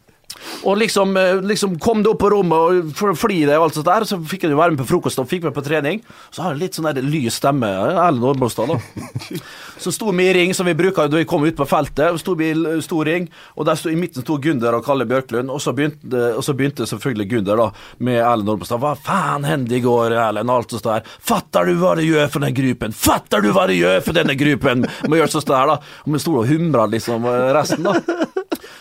Og 0.64 0.78
liksom, 0.80 1.16
eh, 1.16 1.40
liksom 1.42 1.78
kom 1.78 2.02
det 2.02 2.10
opp 2.10 2.20
på 2.22 2.30
rommet 2.32 2.92
og 2.98 3.18
fly 3.18 3.44
det 3.46 3.56
og 3.58 3.68
alt 3.68 3.78
sånt 3.78 3.88
der, 3.88 4.06
så 4.08 4.18
fikk 4.18 4.46
jeg 4.46 4.54
jo 4.54 4.60
være 4.60 4.74
med 4.74 4.82
på 4.82 4.88
frokost 4.90 5.20
og 5.22 5.28
fikk 5.30 5.46
meg 5.46 5.54
på 5.56 5.64
trening. 5.66 6.02
Så 6.30 6.42
har 6.42 6.54
jeg 6.54 6.62
litt 6.64 6.78
sånn 6.78 6.88
der 6.90 7.04
lys 7.04 7.38
stemme, 7.38 7.68
Erlend 7.68 8.26
Årmostad, 8.32 8.72
da. 8.72 8.78
Så 9.78 9.92
sto 9.94 10.10
vi 10.10 10.24
i 10.26 10.32
ring, 10.34 10.54
som 10.54 10.66
vi 10.66 10.74
bruker 10.74 11.06
da 11.06 11.20
vi 11.20 11.26
kom 11.28 11.44
ut 11.46 11.56
på 11.56 11.66
feltet. 11.68 12.16
Sto 12.18 12.34
vi 12.34 12.48
i 12.50 12.80
stor 12.82 13.06
ring, 13.06 13.28
og 13.54 13.68
der 13.68 13.78
sto, 13.78 13.92
i 13.92 13.98
midten 13.98 14.24
sto 14.24 14.34
Gunder 14.42 14.74
og 14.74 14.82
Kalle 14.86 15.06
Bjørklund. 15.06 15.52
Og 15.54 15.62
så 15.62 15.70
begynte, 15.76 16.32
og 16.34 16.42
så 16.42 16.54
begynte 16.58 16.88
selvfølgelig 16.88 17.28
Gunder 17.30 17.62
da 17.62 17.68
med 18.02 18.18
Erlend 18.18 18.50
Årmostad. 18.56 18.82
Hva 18.82 18.96
faen 18.98 19.46
hendte 19.46 19.78
i 19.78 19.82
går, 19.84 20.16
Erlend? 20.18 20.50
Alt 20.50 20.74
sånt 20.74 20.88
der. 20.88 21.06
Fatter 21.30 21.70
du 21.70 21.78
hva 21.78 21.94
det 21.98 22.08
gjør 22.08 22.26
for 22.34 22.42
den 22.42 22.56
gruppen? 22.58 22.96
Fatter 23.06 23.44
du 23.44 23.52
hva 23.54 23.68
det 23.70 23.78
gjør 23.78 24.02
for 24.08 24.18
denne 24.18 24.34
gruppen? 24.40 24.88
Må 25.06 25.20
gjøre 25.20 25.34
sånn 25.36 25.46
der, 25.52 25.74
da. 25.76 25.78
Og 26.08 26.16
vi 26.16 26.22
sto 26.24 26.34
og 26.42 26.50
humra 26.50 26.88
liksom 26.90 27.30
resten, 27.54 27.86
da. 27.86 28.26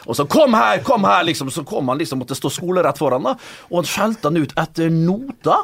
Og 0.07 0.15
så 0.15 0.25
'kom 0.25 0.53
her, 0.53 0.79
kom 0.79 1.03
her', 1.03 1.23
liksom. 1.23 1.51
Så 1.51 1.63
kom 1.63 1.87
han 1.87 1.97
liksom, 1.97 2.19
måtte 2.19 2.35
stå 2.35 2.49
skolerett 2.49 2.97
foran, 2.97 3.23
da. 3.23 3.35
Og 3.71 3.77
han 3.77 3.85
skjelte 3.85 4.23
han 4.23 4.37
ut 4.37 4.53
etter 4.57 4.89
nota. 4.89 5.57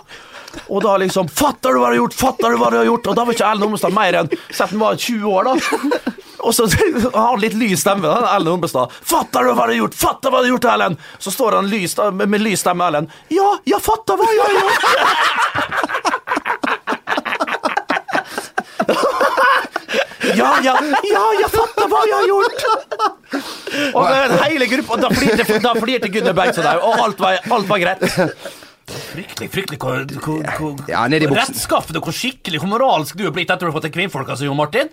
Og 0.69 0.81
da 0.83 0.97
liksom 0.97 1.29
'Fatter 1.29 1.73
du 1.73 1.79
hva 1.79 1.89
du 1.89 1.95
har 1.95 2.01
gjort? 2.03 2.13
Fatter 2.13 2.49
du 2.51 2.57
hva 2.57 2.69
du 2.71 2.77
har 2.77 2.85
gjort?' 2.85 3.07
Og 3.07 3.15
da 3.15 3.23
var 3.23 3.33
ikke 3.33 3.51
Ellen 3.51 3.63
Ormestad 3.63 3.93
mer 3.93 4.13
enn 4.13 4.29
Sett 4.51 4.69
han 4.69 4.79
var 4.79 4.95
20 4.95 5.25
år, 5.25 5.43
da. 5.43 5.55
Og 6.43 6.53
så 6.53 6.67
har 7.13 7.29
han 7.31 7.39
litt 7.39 7.53
lys 7.53 7.79
stemme, 7.81 8.01
da, 8.03 8.35
Erlend 8.35 8.57
Ormestad. 8.57 8.91
'Fatter 9.01 9.43
du 9.43 9.53
hva 9.53 9.65
du 9.67 9.73
har 9.73 9.79
gjort? 9.79 9.95
Fatter 9.95 10.29
hva 10.29 10.41
du 10.41 10.51
har 10.51 10.57
gjort, 10.57 10.65
Ellen?' 10.73 10.97
Så 11.19 11.31
står 11.31 11.51
han 11.55 11.69
lys, 11.69 11.97
med, 12.11 12.29
med 12.29 12.41
lys 12.41 12.59
stemme, 12.59 12.87
Ellen. 12.87 13.07
'Ja, 13.29 13.57
jeg 13.65 13.79
fatter 13.81 14.15
hva 14.17 14.27
jeg 14.27 14.43
har 14.43 14.53
gjort'. 14.59 14.83
Ja, 20.35 20.57
ja, 20.63 20.73
ja, 21.03 21.23
jeg 21.39 21.49
fatter 21.51 21.87
hva 21.91 21.99
jeg 22.07 22.15
har 22.15 22.27
gjort! 22.27 22.92
Og 23.93 24.43
hele 24.43 24.67
gruppa, 24.71 24.99
da 25.03 25.13
flirte, 25.13 25.59
da 25.63 25.73
flirte 25.77 26.11
Gunnar 26.13 26.35
Bengtsson 26.37 26.67
òg, 26.73 26.83
og 26.89 27.07
alt 27.07 27.23
var, 27.23 27.39
alt 27.57 27.71
var 27.71 27.83
greit. 27.83 28.05
Fryktelig, 28.83 29.47
fryktelig 29.53 29.79
hvor, 29.79 30.03
hvor, 30.19 30.43
hvor, 30.57 30.79
Ja, 30.91 31.05
i 31.07 31.27
hvor 31.29 32.15
skikkelig 32.15 32.59
hvor 32.59 32.71
moralsk 32.73 33.15
du 33.15 33.23
er 33.29 33.35
blitt 33.35 33.53
etter 33.53 33.69
å 33.69 33.71
ha 33.71 33.77
fått 33.77 33.87
en 33.87 33.95
kvinnfolk, 33.95 34.33
altså, 34.33 34.49
Jon 34.49 34.59
Martin. 34.59 34.91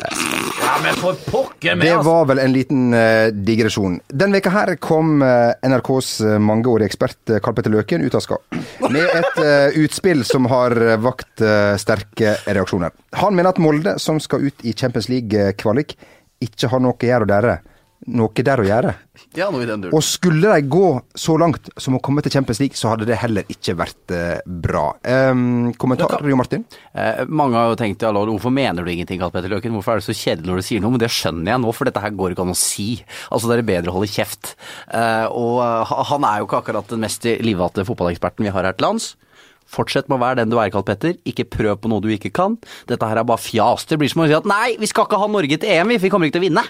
Ja, 0.00 0.76
men 0.82 0.94
for 0.96 1.16
pokker 1.28 1.74
med, 1.76 1.86
Det 1.86 1.92
altså. 1.92 2.10
var 2.10 2.28
vel 2.30 2.40
en 2.40 2.52
liten 2.54 2.94
uh, 2.94 3.28
digresjon. 3.34 3.98
Den 4.08 4.32
veka 4.32 4.52
her 4.54 4.74
kom 4.80 5.20
uh, 5.22 5.52
NRKs 5.66 6.12
eh, 6.24 6.36
mangeårige 6.40 6.88
ekspert 6.88 7.32
eh, 7.34 7.40
Karl 7.44 7.56
Petter 7.58 7.74
Løken 7.74 8.04
ut 8.06 8.16
av 8.16 8.24
skap 8.24 8.56
Med 8.88 9.04
et 9.04 9.40
eh, 9.42 9.80
utspill 9.82 10.24
som 10.28 10.48
har 10.52 10.76
eh, 10.76 10.96
vakt 11.00 11.44
eh, 11.44 11.74
sterke 11.80 12.36
reaksjoner. 12.46 12.94
Han 13.20 13.36
mener 13.36 13.52
at 13.52 13.60
Molde, 13.62 13.98
som 14.00 14.20
skal 14.22 14.48
ut 14.48 14.64
i 14.64 14.72
Champions 14.72 15.10
League-kvalik, 15.12 15.96
ikke 16.40 16.70
har 16.72 16.80
noe 16.80 16.96
å 16.96 17.10
gjøre 17.10 17.28
dere. 17.28 17.58
Noe 18.08 18.32
der 18.32 18.62
å 18.62 18.64
gjøre. 18.64 18.94
Ja, 19.36 19.50
noe 19.52 19.60
i 19.60 19.68
den 19.68 19.82
duren. 19.82 19.92
Og 19.92 20.00
skulle 20.06 20.48
de 20.54 20.64
gå 20.72 20.86
så 21.20 21.34
langt 21.36 21.68
som 21.76 21.98
å 21.98 22.00
komme 22.00 22.22
til 22.24 22.32
Champions 22.32 22.60
League, 22.62 22.78
så 22.78 22.94
hadde 22.94 23.04
det 23.10 23.18
heller 23.20 23.44
ikke 23.52 23.74
vært 23.76 24.14
eh, 24.16 24.40
bra. 24.48 24.86
Em, 25.04 25.68
kommentar, 25.76 26.16
Jo 26.24 26.38
Martin? 26.40 26.64
Eh, 26.96 27.26
mange 27.28 27.60
har 27.60 27.68
jo 27.68 27.76
tenkt 27.82 28.00
ja, 28.06 28.12
Lord, 28.16 28.32
hvorfor 28.32 28.54
mener 28.56 28.86
du 28.86 28.90
ingenting, 28.90 29.20
Karl 29.20 29.34
Petter 29.34 29.52
Løken? 29.52 29.76
Hvorfor 29.76 29.98
er 29.98 30.00
det 30.00 30.08
så 30.08 30.16
kjedelig 30.16 30.48
når 30.48 30.62
du 30.62 30.68
sier 30.70 30.80
noe? 30.82 30.94
Men 30.96 31.04
det 31.04 31.12
skjønner 31.12 31.52
jeg 31.52 31.62
nå, 31.66 31.76
for 31.76 31.90
dette 31.90 32.02
her 32.06 32.16
går 32.16 32.32
ikke 32.32 32.46
an 32.48 32.54
å 32.56 32.58
si. 32.58 32.88
Altså, 33.28 33.52
det 33.52 33.60
er 33.60 33.68
bedre 33.74 33.92
å 33.92 33.98
holde 33.98 34.10
kjeft. 34.16 34.54
Eh, 34.88 35.26
og 35.28 35.60
eh, 35.66 35.96
han 36.14 36.28
er 36.32 36.40
jo 36.40 36.48
ikke 36.48 36.62
akkurat 36.64 36.94
den 36.96 37.04
mest 37.04 37.28
livvatte 37.44 37.84
fotballeksperten 37.84 38.48
vi 38.48 38.54
har 38.56 38.64
her 38.64 38.80
til 38.80 38.88
lands. 38.88 39.12
Fortsett 39.70 40.08
med 40.10 40.16
å 40.18 40.24
være 40.24 40.40
den 40.40 40.50
du 40.50 40.56
er, 40.58 40.72
Karl 40.72 40.88
Petter. 40.88 41.14
Ikke 41.28 41.46
prøv 41.46 41.76
på 41.84 41.92
noe 41.92 42.02
du 42.02 42.08
ikke 42.10 42.32
kan. 42.34 42.56
Dette 42.90 43.06
her 43.06 43.20
er 43.20 43.28
bare 43.28 43.44
fjas. 43.44 43.84
Det 43.86 44.00
blir 44.00 44.10
som 44.10 44.24
å 44.24 44.26
si 44.26 44.34
at 44.34 44.48
nei, 44.48 44.72
vi 44.80 44.88
skal 44.90 45.06
ikke 45.06 45.20
ha 45.20 45.28
Norge 45.30 45.60
til 45.60 45.76
EM, 45.76 45.92
vi, 45.92 46.00
vi 46.02 46.10
kommer 46.10 46.26
ikke 46.26 46.40
til 46.40 46.48
å 46.48 46.48
vinne. 46.48 46.64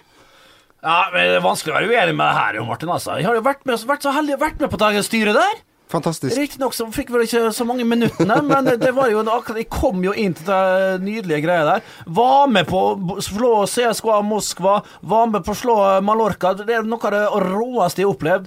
Ja, 0.80 1.10
men 1.12 1.26
Det 1.28 1.40
er 1.40 1.44
vanskelig 1.44 1.74
å 1.74 1.78
være 1.78 1.90
uenig 1.90 2.14
med 2.16 2.24
det 2.24 2.36
her, 2.38 2.60
jo, 2.60 2.68
Martin. 2.68 2.88
altså. 2.88 3.18
Jeg 3.20 3.28
har 3.28 3.36
jo 3.36 3.42
vært, 3.44 3.66
med, 3.68 3.82
vært 3.88 4.06
så 4.06 4.14
heldig 4.16 4.38
å 4.38 4.40
vært 4.40 4.62
med 4.62 4.72
på 4.72 4.80
dagens 4.80 5.10
styre 5.10 5.34
der. 5.36 5.58
Fantastisk. 5.90 6.36
Riktignok 6.38 6.74
så 6.76 6.86
fikk 6.94 7.10
vi 7.10 7.24
ikke 7.26 7.48
så 7.52 7.66
mange 7.66 7.84
minuttene, 7.88 8.36
men 8.50 8.68
det 8.78 8.92
var 8.94 9.10
jo 9.10 9.24
akkurat 9.26 9.58
Jeg 9.58 9.68
kom 9.72 10.04
jo 10.04 10.14
inn 10.14 10.36
til 10.38 10.46
det 10.46 11.00
nydelige 11.02 11.42
greia 11.44 11.66
der. 11.66 11.86
Var 12.06 12.52
med 12.54 12.68
på 12.70 12.82
å 12.94 13.16
slå 13.24 13.64
CSKA 13.66 14.20
Moskva, 14.26 14.80
var 15.02 15.32
med 15.32 15.44
på 15.46 15.52
å 15.54 15.58
slå 15.58 15.78
Mallorca. 16.06 16.54
Det 16.62 16.78
er 16.78 16.86
noe 16.86 17.02
av 17.10 17.16
det 17.16 17.48
råeste 17.50 18.04
jeg 18.04 18.08
har 18.08 18.14
opplevd. 18.14 18.46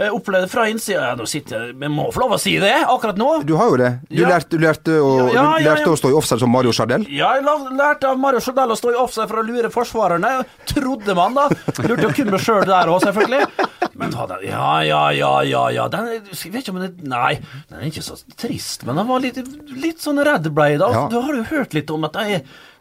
Jeg 0.00 0.14
opplevde 0.16 0.48
fra 0.48 0.64
innsida 0.70 1.10
ja, 1.10 1.16
Nå 1.18 1.26
sitter 1.28 1.66
jeg 1.70 1.90
må 1.92 2.06
få 2.14 2.22
lov 2.22 2.36
å 2.36 2.40
si 2.40 2.54
det 2.62 2.72
akkurat 2.88 3.18
nå. 3.20 3.28
Du 3.44 3.52
har 3.60 3.68
jo 3.72 3.76
det. 3.80 3.90
Du, 4.08 4.22
Ja. 4.22 4.30
lærte, 4.32 4.48
du 4.56 4.64
lærte, 4.64 4.94
å, 4.96 5.10
Ja, 5.28 5.42
ja, 5.42 5.58
du 5.58 5.66
lærte 5.68 5.92
å 5.92 5.98
stå 6.00 6.12
i 6.12 6.16
offside 6.16 6.40
som 6.40 6.52
Mario 6.54 6.72
Chardel. 6.72 7.04
Ja, 7.12 7.34
jeg 7.36 7.44
lærte 7.76 8.08
av 8.08 8.18
Mario 8.20 8.40
Chardel 8.40 8.72
å 8.72 8.78
stå 8.80 8.94
i 8.94 8.98
offside 9.00 9.28
for 9.28 9.42
å 9.42 9.46
lure 9.46 9.70
forsvarerne. 9.74 10.32
Trodde 10.70 11.16
man, 11.18 11.36
da. 11.36 11.48
Lurte 11.84 12.08
jo 12.08 12.14
kun 12.16 12.32
meg 12.32 12.40
sjøl 12.40 12.64
der 12.64 12.88
òg, 12.92 13.02
selvfølgelig. 13.04 13.68
Men 14.00 14.14
den 14.16 14.46
Ja, 14.48 14.80
ja, 14.86 15.02
ja, 15.12 15.32
ja. 15.44 15.64
ja. 15.76 15.88
Den, 15.92 16.08
jeg 16.32 16.52
vet 16.54 16.62
ikke 16.64 16.72
om 16.74 16.80
det 16.80 16.90
Nei, 17.04 17.34
den 17.68 17.80
er 17.82 17.90
ikke 17.90 18.04
så 18.06 18.16
trist, 18.40 18.86
men 18.88 18.96
den 18.96 19.08
var 19.10 19.20
litt, 19.20 19.36
litt 19.76 20.00
sånn 20.00 20.22
redd 20.24 20.48
ble 20.54 20.70
jeg 20.72 20.80
da. 20.80 21.08
Du 21.12 21.18
har 21.20 21.34
jo 21.36 21.44
hørt 21.50 21.76
litt 21.76 21.90
om 21.92 22.08
at 22.08 22.16
de 22.16 22.40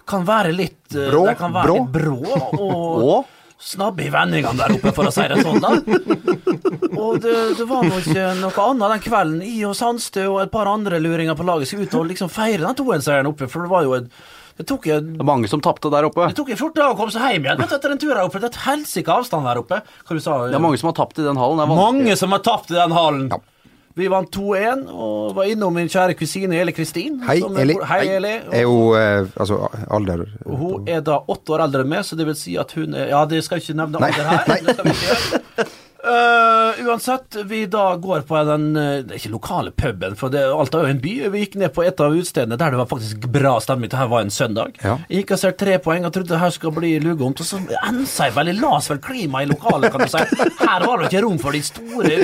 kan 0.09 0.23
være 0.25 0.53
litt 0.55 0.95
eh, 0.95 1.09
Brå, 1.11 1.25
kan 1.37 1.53
være 1.53 1.67
brå. 1.67 1.75
litt 1.75 1.91
brå 1.93 2.15
og 2.55 3.03
Og? 3.09 3.35
Snabbe 3.59 4.05
i 4.05 4.11
vendingene 4.13 4.55
der 4.57 4.75
oppe, 4.77 4.93
for 4.95 5.09
å 5.09 5.13
si 5.13 5.25
det 5.27 5.41
sånn, 5.43 5.59
da. 5.59 5.73
Og 6.99 7.19
det, 7.23 7.35
det 7.59 7.67
var 7.67 7.85
nå 7.85 7.99
ikke 8.01 8.25
noe 8.39 8.65
annet 8.65 8.93
den 8.95 9.03
kvelden. 9.03 9.39
I 9.45 9.55
og 9.67 9.75
Sandstø 9.77 10.25
og 10.31 10.41
et 10.45 10.51
par 10.53 10.69
andre 10.71 10.99
luringer 11.03 11.37
på 11.37 11.47
laget 11.47 11.69
skulle 11.71 11.87
ut 11.87 11.97
og 11.99 12.09
liksom 12.11 12.31
feire 12.33 12.63
den 12.63 12.77
2-1-seieren 12.79 13.29
oppe, 13.31 13.49
for 13.51 13.65
det 13.65 13.73
var 13.73 13.87
jo 13.87 13.97
et 13.99 14.11
det 14.59 14.65
tok, 14.67 14.89
jeg, 14.89 14.99
Det 15.15 15.21
er 15.23 15.27
mange 15.27 15.47
som 15.47 15.61
tapte 15.63 15.87
der 15.87 16.03
oppe. 16.03 16.25
det 16.27 16.35
tok 16.35 16.49
jeg 16.51 16.57
14 16.59 16.73
dager 16.75 16.91
å 16.91 16.97
komme 16.99 17.13
seg 17.15 17.31
hjem 17.31 17.45
igjen 17.47 17.61
vet 17.61 17.69
du, 17.71 17.75
etter 17.77 17.93
en 17.93 18.01
tur 18.01 18.09
her 18.11 18.25
oppe. 18.25 18.41
Det 18.43 18.49
er 18.49 18.51
et 18.51 18.63
helsike 18.65 19.13
avstand 19.13 19.47
der 19.47 19.61
oppe. 19.61 19.77
Hva 20.03 20.17
du 20.17 20.19
sa 20.19 20.33
Det 20.49 20.57
er 20.57 20.65
mange 20.65 20.81
som 20.81 20.89
har 20.89 20.97
tapt 20.97 21.21
i 21.21 21.23
den 21.23 21.39
hallen. 21.39 21.61
Det. 21.63 21.77
Mange 21.79 22.17
som 22.19 22.35
har 22.35 22.41
tapt 22.43 22.73
i 22.73 22.75
den 22.75 22.91
hallen. 22.91 23.29
Vi 23.99 24.07
vant 24.11 24.29
2-1 24.31 24.85
og 24.93 25.33
var 25.35 25.49
innom 25.51 25.75
min 25.75 25.89
kjære 25.91 26.15
kusine 26.19 26.55
Eli 26.61 26.71
Kristin. 26.75 27.17
Hei, 27.27 27.39
som 27.43 27.57
er- 27.57 27.65
Eli. 27.65 27.75
Hei, 27.89 27.99
Eli. 28.15 28.31
Er 28.55 28.65
hun 28.69 28.95
eh, 28.95 29.27
altså 29.35 29.57
alder 29.91 30.23
Hun 30.45 30.87
er 30.87 31.01
da 31.03 31.19
åtte 31.27 31.55
år 31.57 31.65
eldre 31.67 31.83
enn 31.83 31.91
meg, 31.97 32.05
så 32.07 32.15
det 32.19 32.25
vil 32.29 32.37
si 32.39 32.55
at 32.61 32.71
hun 32.79 32.95
er 32.95 33.09
Ja, 33.11 33.25
det 33.25 33.43
skal 33.43 33.59
jeg 33.59 33.69
ikke 33.69 33.77
nevne 33.81 33.99
alder 33.99 34.31
her. 34.31 34.47
nei. 34.47 35.67
Skal. 36.09 36.79
Eh, 36.79 36.85
uansett, 36.85 37.35
vi 37.45 37.65
da 37.65 37.95
går 37.95 38.21
på 38.21 38.43
den 38.43 38.75
uh, 38.77 39.15
ikke 39.15 39.29
lokale 39.29 39.71
puben, 39.71 40.15
for 40.17 40.29
det, 40.33 40.41
alt 40.49 40.73
er 40.75 40.85
jo 40.85 40.93
en 40.93 41.01
by. 41.01 41.13
Vi 41.33 41.41
gikk 41.43 41.55
ned 41.61 41.73
på 41.75 41.83
et 41.85 41.99
av 42.01 42.13
utestedene 42.15 42.57
der 42.59 42.73
det 42.73 42.79
var 42.79 42.87
faktisk 42.89 43.27
bra 43.33 43.55
stemning. 43.61 43.89
Dette 43.91 44.07
var 44.09 44.23
en 44.25 44.31
søndag. 44.33 44.77
Ja. 44.83 44.95
Jeg 45.09 45.23
gikk 45.23 45.33
og 45.35 45.41
ser 45.41 45.55
tre 45.59 45.77
poeng 45.83 46.05
og 46.07 46.13
trodde 46.15 46.33
det 46.33 46.39
her 46.41 46.53
skulle 46.55 46.79
bli 46.79 46.91
lugomt. 47.03 47.41
Og 47.43 47.47
så 47.49 47.59
ensa 47.83 48.29
jeg 48.29 48.35
veldig 48.37 48.55
las 48.61 48.89
vel 48.91 49.01
klima 49.03 49.43
i 49.43 49.49
lokalet, 49.49 49.91
kan 49.93 50.05
du 50.05 50.11
si. 50.11 50.49
Her 50.61 50.85
var 50.87 51.01
det 51.03 51.09
ikke 51.11 51.23
rom 51.25 51.39
for 51.41 51.55
de 51.57 51.61
store, 51.65 52.19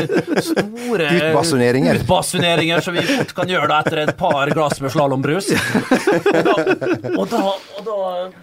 store 0.50 1.10
Utbasuneringer. 1.20 2.02
utbasuneringer 2.04 2.86
som 2.86 2.98
vi 2.98 3.06
fort 3.10 3.36
kan 3.38 3.52
gjøre 3.52 3.70
da 3.72 3.82
etter 3.84 4.04
et 4.06 4.16
par 4.20 4.54
glass 4.56 4.82
med 4.84 4.94
slalåmbrus. 4.94 5.52
Og 7.16 7.28
da, 7.32 7.40
og 7.78 7.86
da, 7.86 7.96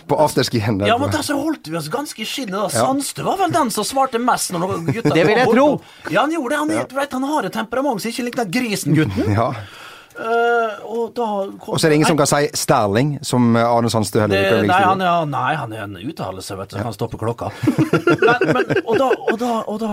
På 0.09 0.17
afterski-hendene. 0.25 0.89
ja, 0.89 0.97
men 1.01 1.11
da 1.13 1.21
så 1.25 1.35
holdt 1.39 1.69
vi 1.69 1.77
oss 1.79 1.89
ganske 1.93 2.23
i 2.23 2.27
skinnet. 2.29 2.55
da. 2.55 2.69
Sandstø 2.73 3.25
var 3.27 3.39
vel 3.43 3.53
den 3.55 3.71
som 3.75 3.85
svarte 3.87 4.21
mest 4.23 4.53
når 4.55 4.75
gutta 4.89 5.13
vil 5.33 5.43
jeg 5.43 5.55
tro. 5.55 5.69
Ja, 6.11 6.25
han 6.25 6.35
gjorde 6.35 6.55
det. 6.55 6.59
Han, 6.62 6.75
ja. 6.77 6.89
vet, 7.01 7.17
han 7.19 7.31
har 7.31 7.49
et 7.49 7.57
temperament 7.57 8.03
som 8.03 8.12
ikke 8.12 8.27
likner 8.31 8.53
grisen-gutten. 8.59 9.33
Ja. 9.37 9.53
Uh, 10.12 10.75
og 10.93 11.15
da 11.17 11.27
Og 11.49 11.79
så 11.81 11.87
er 11.87 11.95
det 11.95 11.97
ingen 12.03 12.11
som 12.11 12.19
kan 12.21 12.29
si 12.29 12.51
Sterling, 12.61 13.15
som 13.25 13.55
Arne 13.57 13.89
Sandstø 13.89 14.21
heller 14.21 14.43
ikke 14.45 14.67
nei, 14.69 14.81
han 14.85 15.01
er, 15.01 15.23
nei, 15.25 15.53
han 15.57 15.73
er 15.73 15.87
en 15.87 15.95
uttalelse, 15.97 16.57
vet 16.59 16.75
du. 16.75 16.77
Så 16.77 16.85
kan 16.85 16.97
stoppe 16.97 17.21
klokka. 17.21 17.49
Men, 17.62 18.45
men, 18.51 18.75
og, 18.85 18.93
da, 19.01 19.09
og, 19.09 19.39
da, 19.41 19.55
og 19.65 19.81
da 19.81 19.93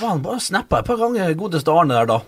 var 0.00 0.10
han 0.10 0.24
bare 0.26 0.42
snappa 0.42 0.82
et 0.82 0.90
par 0.90 0.98
ganger, 0.98 1.38
godeste 1.38 1.70
Arne 1.70 1.94
der, 2.00 2.10
da. 2.10 2.18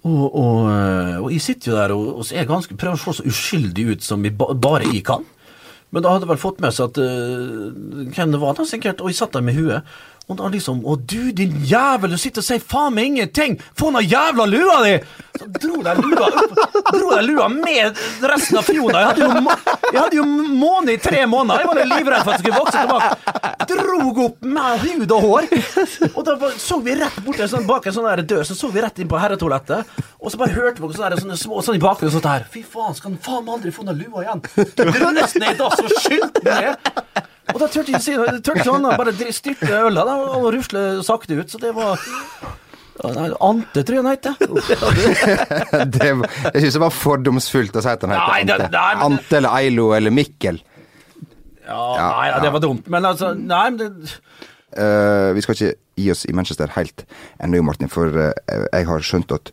Og, 0.00 0.22
og, 0.30 0.70
eh, 0.72 1.32
jeg 1.34 1.42
sitter 1.44 1.72
jo 1.72 1.76
der 1.76 1.92
og 1.92 2.30
er 2.32 2.46
ganske, 2.48 2.76
prøver 2.80 2.96
å 2.96 3.02
se 3.02 3.18
så 3.18 3.26
uskyldig 3.28 3.90
ut 3.90 4.06
som 4.06 4.22
jeg 4.24 4.36
ba, 4.38 4.54
bare 4.56 4.88
jeg 4.88 5.02
kan. 5.10 5.26
Men 5.90 6.04
da 6.04 6.14
hadde 6.14 6.24
jeg 6.24 6.30
vel 6.30 6.40
fått 6.40 6.60
med 6.62 6.74
seg 6.74 6.92
at 6.92 7.00
uh, 7.02 7.66
hvem 8.14 8.32
det 8.32 8.38
var, 8.38 8.54
da 8.54 8.64
sikkert, 8.68 9.02
og 9.02 9.10
jeg 9.10 9.18
satt 9.18 9.34
der 9.34 9.42
med 9.42 9.58
huet. 9.58 9.88
Og 10.30 10.38
da 10.38 10.48
liksom 10.52 10.84
Å 10.86 10.94
du, 11.10 11.32
din 11.34 11.56
jævel, 11.66 12.12
du 12.14 12.20
sitter 12.20 12.42
og 12.42 12.46
sier 12.46 12.62
faen 12.62 12.94
meg 12.94 13.10
ingenting! 13.10 13.56
Få 13.78 13.90
den 13.90 14.06
jævla 14.06 14.46
lua 14.46 14.76
di! 14.84 14.92
Så 15.40 15.46
dro 15.56 15.80
de 15.82 15.94
lua 15.98 16.28
opp, 16.28 16.60
dro 16.90 17.10
de 17.14 17.20
lua 17.24 17.46
med 17.50 17.98
resten 18.28 18.58
av 18.60 18.66
fjona. 18.66 19.00
Jeg 19.00 19.08
hadde 19.08 19.24
jo, 19.24 19.54
jeg 19.94 19.98
hadde 20.00 20.18
jo 20.18 20.24
måne 20.58 20.94
i 20.94 21.00
tre 21.00 21.22
måneder. 21.30 21.62
Jeg 21.62 21.70
var 21.70 21.90
livredd 21.94 22.24
for 22.26 22.32
at 22.34 22.40
det 22.40 22.44
skulle 22.44 22.60
vokse 22.60 22.82
tilbake. 22.82 23.64
Drog 23.70 24.20
opp 24.26 24.48
med 24.56 24.84
hud 24.84 25.14
og 25.16 25.26
hår. 25.26 25.48
Og 26.10 26.20
da 26.26 26.50
så 26.60 26.80
vi 26.84 26.96
rett 26.98 27.22
borte 27.24 27.48
sånn, 27.50 27.66
bak 27.70 27.88
en 27.88 27.96
sånn 27.96 28.08
der 28.10 28.24
dør, 28.34 28.44
så 28.46 28.58
så 28.58 28.70
vi 28.74 28.84
rett 28.84 29.00
inn 29.00 29.10
på 29.10 29.22
herretoalettet. 29.22 29.96
Og 30.20 30.34
så 30.34 30.40
bare 30.42 30.54
hørte 30.58 30.82
vi 30.82 30.98
sånne, 30.98 31.22
sånne 31.22 31.40
små 31.40 31.62
sånn 31.64 31.78
i 31.78 31.82
bakgrunnen 31.82 32.14
sånn 32.18 32.30
her. 32.30 32.46
Fy 32.52 32.66
faen, 32.66 32.98
skal 32.98 33.14
han 33.14 33.20
faen 33.24 33.50
aldri 33.54 33.72
få 33.74 33.86
noe 33.86 33.96
lua 33.96 34.26
igjen? 34.26 34.44
Du 34.76 34.84
dro 34.90 35.14
nesten 35.14 35.46
i 35.46 35.56
dass 35.58 35.80
og 35.80 35.94
skylte 36.02 36.44
ned. 36.44 37.29
Og 37.52 37.60
da 37.62 37.68
turte 37.68 37.94
jeg 37.94 38.18
ikke 38.40 38.64
sånn, 38.66 38.88
bare 39.00 39.14
styrte 39.34 39.70
øla 39.82 40.06
da, 40.08 40.16
og 40.38 40.50
rusle 40.54 40.84
sakte 41.06 41.38
ut. 41.38 41.52
Så 41.52 41.60
det 41.62 41.74
var 41.76 42.00
Ante, 43.00 43.82
tror 43.86 43.96
jeg 43.96 44.02
han 44.04 44.10
het. 44.12 44.26
det, 45.94 46.10
jeg 46.10 46.64
syns 46.66 46.76
det 46.76 46.82
var 46.82 46.92
fordomsfullt 46.92 47.78
å 47.80 47.84
si 47.84 47.92
at 47.94 48.04
han 48.04 48.12
heter 48.12 48.66
Ante. 48.66 48.82
Ante 49.06 49.40
eller 49.40 49.56
Eilo 49.62 49.90
eller 49.96 50.12
Mikkel. 50.12 50.60
Ja, 51.70 51.82
nei, 51.96 52.30
det 52.42 52.50
var 52.52 52.62
dumt. 52.64 52.88
Men 52.90 53.06
altså, 53.08 53.32
nei, 53.38 53.64
men 53.70 53.80
det 53.80 53.90
uh, 54.78 55.30
vi 55.36 55.44
skal 55.44 55.56
ikke 55.56 55.74
gi 56.00 56.10
oss 56.12 56.24
i 56.28 56.34
Manchester 56.36 56.72
helt 56.76 57.04
ennå, 57.42 57.62
Martin, 57.66 57.90
for 57.92 58.14
eh, 58.16 58.66
jeg 58.72 58.86
har 58.88 59.04
skjønt 59.04 59.34
at, 59.36 59.50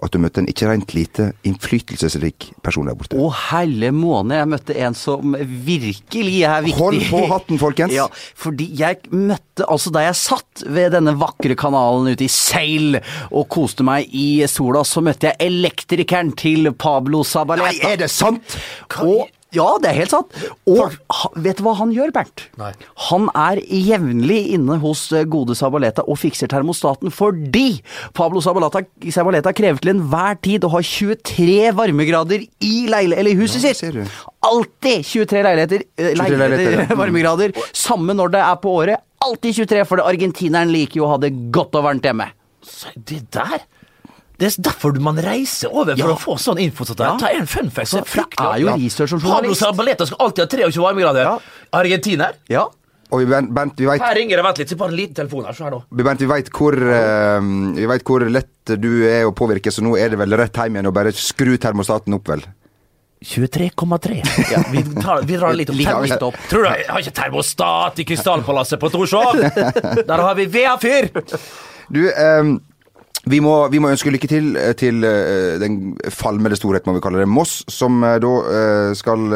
at 0.00 0.14
du 0.14 0.20
møtte 0.22 0.40
en 0.40 0.48
ikke 0.48 0.68
rent 0.70 0.94
lite 0.96 1.30
innflytelsesrik 1.46 2.50
person 2.64 2.88
der 2.88 2.96
borte. 2.96 3.18
Å 3.20 3.28
helle 3.50 3.90
måne, 3.92 4.38
jeg 4.40 4.48
møtte 4.48 4.76
en 4.80 4.96
som 4.96 5.34
virkelig 5.36 6.38
er 6.48 6.64
viktig. 6.64 6.78
Hold 6.80 7.04
på 7.10 7.24
hatten, 7.34 7.60
folkens. 7.60 7.96
Ja, 8.00 8.06
fordi 8.38 8.68
jeg 8.78 9.02
møtte 9.12 9.66
Altså, 9.68 9.90
da 9.92 10.06
jeg 10.06 10.16
satt 10.16 10.62
ved 10.72 10.94
denne 10.94 11.12
vakre 11.20 11.52
kanalen 11.58 12.14
ute 12.14 12.24
i 12.24 12.30
Seil 12.32 12.96
og 12.96 13.44
koste 13.52 13.84
meg 13.84 14.08
i 14.16 14.40
sola, 14.48 14.80
så 14.88 15.02
møtte 15.04 15.28
jeg 15.28 15.50
elektrikeren 15.50 16.32
til 16.38 16.70
Pablo 16.72 17.20
Sabaleta. 17.28 17.68
Nei, 17.68 17.92
er 17.92 18.00
det 18.00 18.08
sant?! 18.14 18.56
Og 19.04 19.28
ja, 19.54 19.66
det 19.82 19.90
er 19.90 19.96
helt 19.98 20.12
sant. 20.12 20.34
Og 20.70 20.94
vet 21.42 21.58
du 21.58 21.64
hva 21.66 21.74
han 21.80 21.90
gjør, 21.94 22.12
Bernt? 22.14 22.44
Nei. 22.60 22.70
Han 23.08 23.26
er 23.34 23.60
jevnlig 23.66 24.40
inne 24.54 24.76
hos 24.82 25.06
eh, 25.16 25.26
gode 25.30 25.56
Sabaleta 25.58 26.04
og 26.06 26.18
fikser 26.20 26.50
termostaten 26.50 27.10
fordi 27.14 27.80
Pablo 28.16 28.42
Sabaleta, 28.44 28.84
Sabaleta 29.10 29.52
krever 29.56 29.82
til 29.82 29.94
enhver 29.96 30.38
tid 30.44 30.66
å 30.66 30.72
ha 30.76 30.82
23 30.86 31.72
varmegrader 31.78 32.44
i 32.46 32.72
leile 32.90 33.18
eller 33.20 33.38
huset 33.40 33.66
Ja, 33.66 33.74
sitt. 33.74 34.20
Alltid 34.46 35.04
23 35.06 35.42
leiligheter, 35.48 35.84
eh, 35.98 36.12
23 36.14 36.40
leiligheter 36.44 36.78
ja. 36.84 36.98
varmegrader. 37.02 37.56
Samme 37.76 38.14
når 38.16 38.36
det 38.36 38.44
er 38.46 38.62
på 38.62 38.76
året. 38.84 39.02
Alltid 39.20 39.58
23, 39.66 39.82
for 39.88 40.00
det 40.00 40.06
argentineren 40.08 40.70
liker 40.72 41.02
jo 41.02 41.08
å 41.08 41.12
ha 41.16 41.20
det 41.20 41.34
godt 41.52 41.74
og 41.76 41.84
varmt 41.90 42.06
hjemme. 42.06 42.30
Se, 42.64 42.94
Det 42.96 43.24
der 43.34 43.58
Det 44.40 44.48
er 44.48 44.62
derfor 44.70 44.96
man 45.04 45.20
reiser 45.20 45.68
over 45.68 45.92
for 45.96 46.08
Ja. 46.08 46.14
å 46.14 46.18
få 46.18 46.36
sånn 46.40 46.58
info. 46.64 46.84
Sånn 46.88 46.96
Ja. 46.98 47.16
Ta 47.20 47.28
en 47.36 47.46
fun 47.46 47.68
fact. 47.70 47.92
fryktelig. 48.08 48.40
jeg 48.40 48.54
er 48.56 48.64
jo 48.64 48.76
researcher 48.76 49.16
og 49.16 49.22
Pablo 49.22 49.54
Sabaleta 49.54 50.06
skal 50.08 50.16
alltid 50.26 50.44
ha 50.44 50.46
23 50.70 50.80
varmegrader. 50.80 51.22
Ja. 51.28 51.38
Argentiner. 51.72 52.32
Ja. 52.48 52.66
Og 53.12 53.18
vi, 53.20 53.26
Bent, 53.26 53.74
vi 53.76 53.86
vet 53.86 54.00
Her 54.00 54.14
ringer 54.14 54.36
det. 54.38 54.44
Vent 54.44 54.58
litt, 54.58 54.68
så 54.70 54.76
bare 54.78 54.88
en 54.92 54.96
liten 54.96 55.14
telefon 55.14 55.44
her. 55.44 55.52
så 55.52 55.64
her. 55.64 55.82
Bent, 55.90 56.20
vi 56.20 56.26
vet 56.30 56.48
hvor, 56.50 56.72
uh, 56.72 57.98
hvor 58.06 58.30
lett 58.30 58.80
du 58.80 59.04
er 59.08 59.26
å 59.26 59.34
påvirke, 59.34 59.70
så 59.74 59.82
nå 59.82 59.96
er 59.98 60.10
det 60.10 60.18
vel 60.18 60.30
rett 60.38 60.54
hjem 60.54 60.76
igjen 60.78 60.86
og 60.86 60.94
bare 60.94 61.12
skru 61.12 61.56
termostaten 61.58 62.14
opp, 62.14 62.28
vel? 62.28 62.44
23,3. 63.24 64.22
Ja, 64.50 64.62
vi, 64.72 64.82
tar, 65.02 65.22
vi 65.28 65.36
drar 65.36 65.52
litt 65.52 65.68
opp. 65.68 65.76
Litt 65.76 65.88
Termostat. 65.90 66.22
opp. 66.22 66.36
Tror 66.48 66.62
du 66.64 66.68
jeg 66.70 66.86
har 66.88 67.02
ikke 67.02 67.16
termostat 67.18 67.98
i 68.00 68.06
Krystallpalasset 68.08 68.80
på 68.80 68.88
Torshov? 68.94 69.36
Der 70.08 70.22
har 70.24 70.34
vi 70.38 70.46
vedfyr! 70.46 71.10
Du, 71.92 72.00
eh, 72.08 72.54
vi, 73.28 73.40
må, 73.44 73.54
vi 73.72 73.80
må 73.82 73.90
ønske 73.92 74.12
lykke 74.14 74.28
til 74.30 74.54
eh, 74.56 74.72
til 74.78 75.04
eh, 75.04 75.58
den 75.60 75.96
falmede 76.14 76.56
storhet, 76.56 76.86
må 76.88 76.94
vi 76.96 77.02
kalle 77.04 77.20
det, 77.20 77.28
Moss, 77.28 77.60
som 77.68 78.00
eh, 78.06 78.16
da 78.22 78.32
skal 78.96 79.26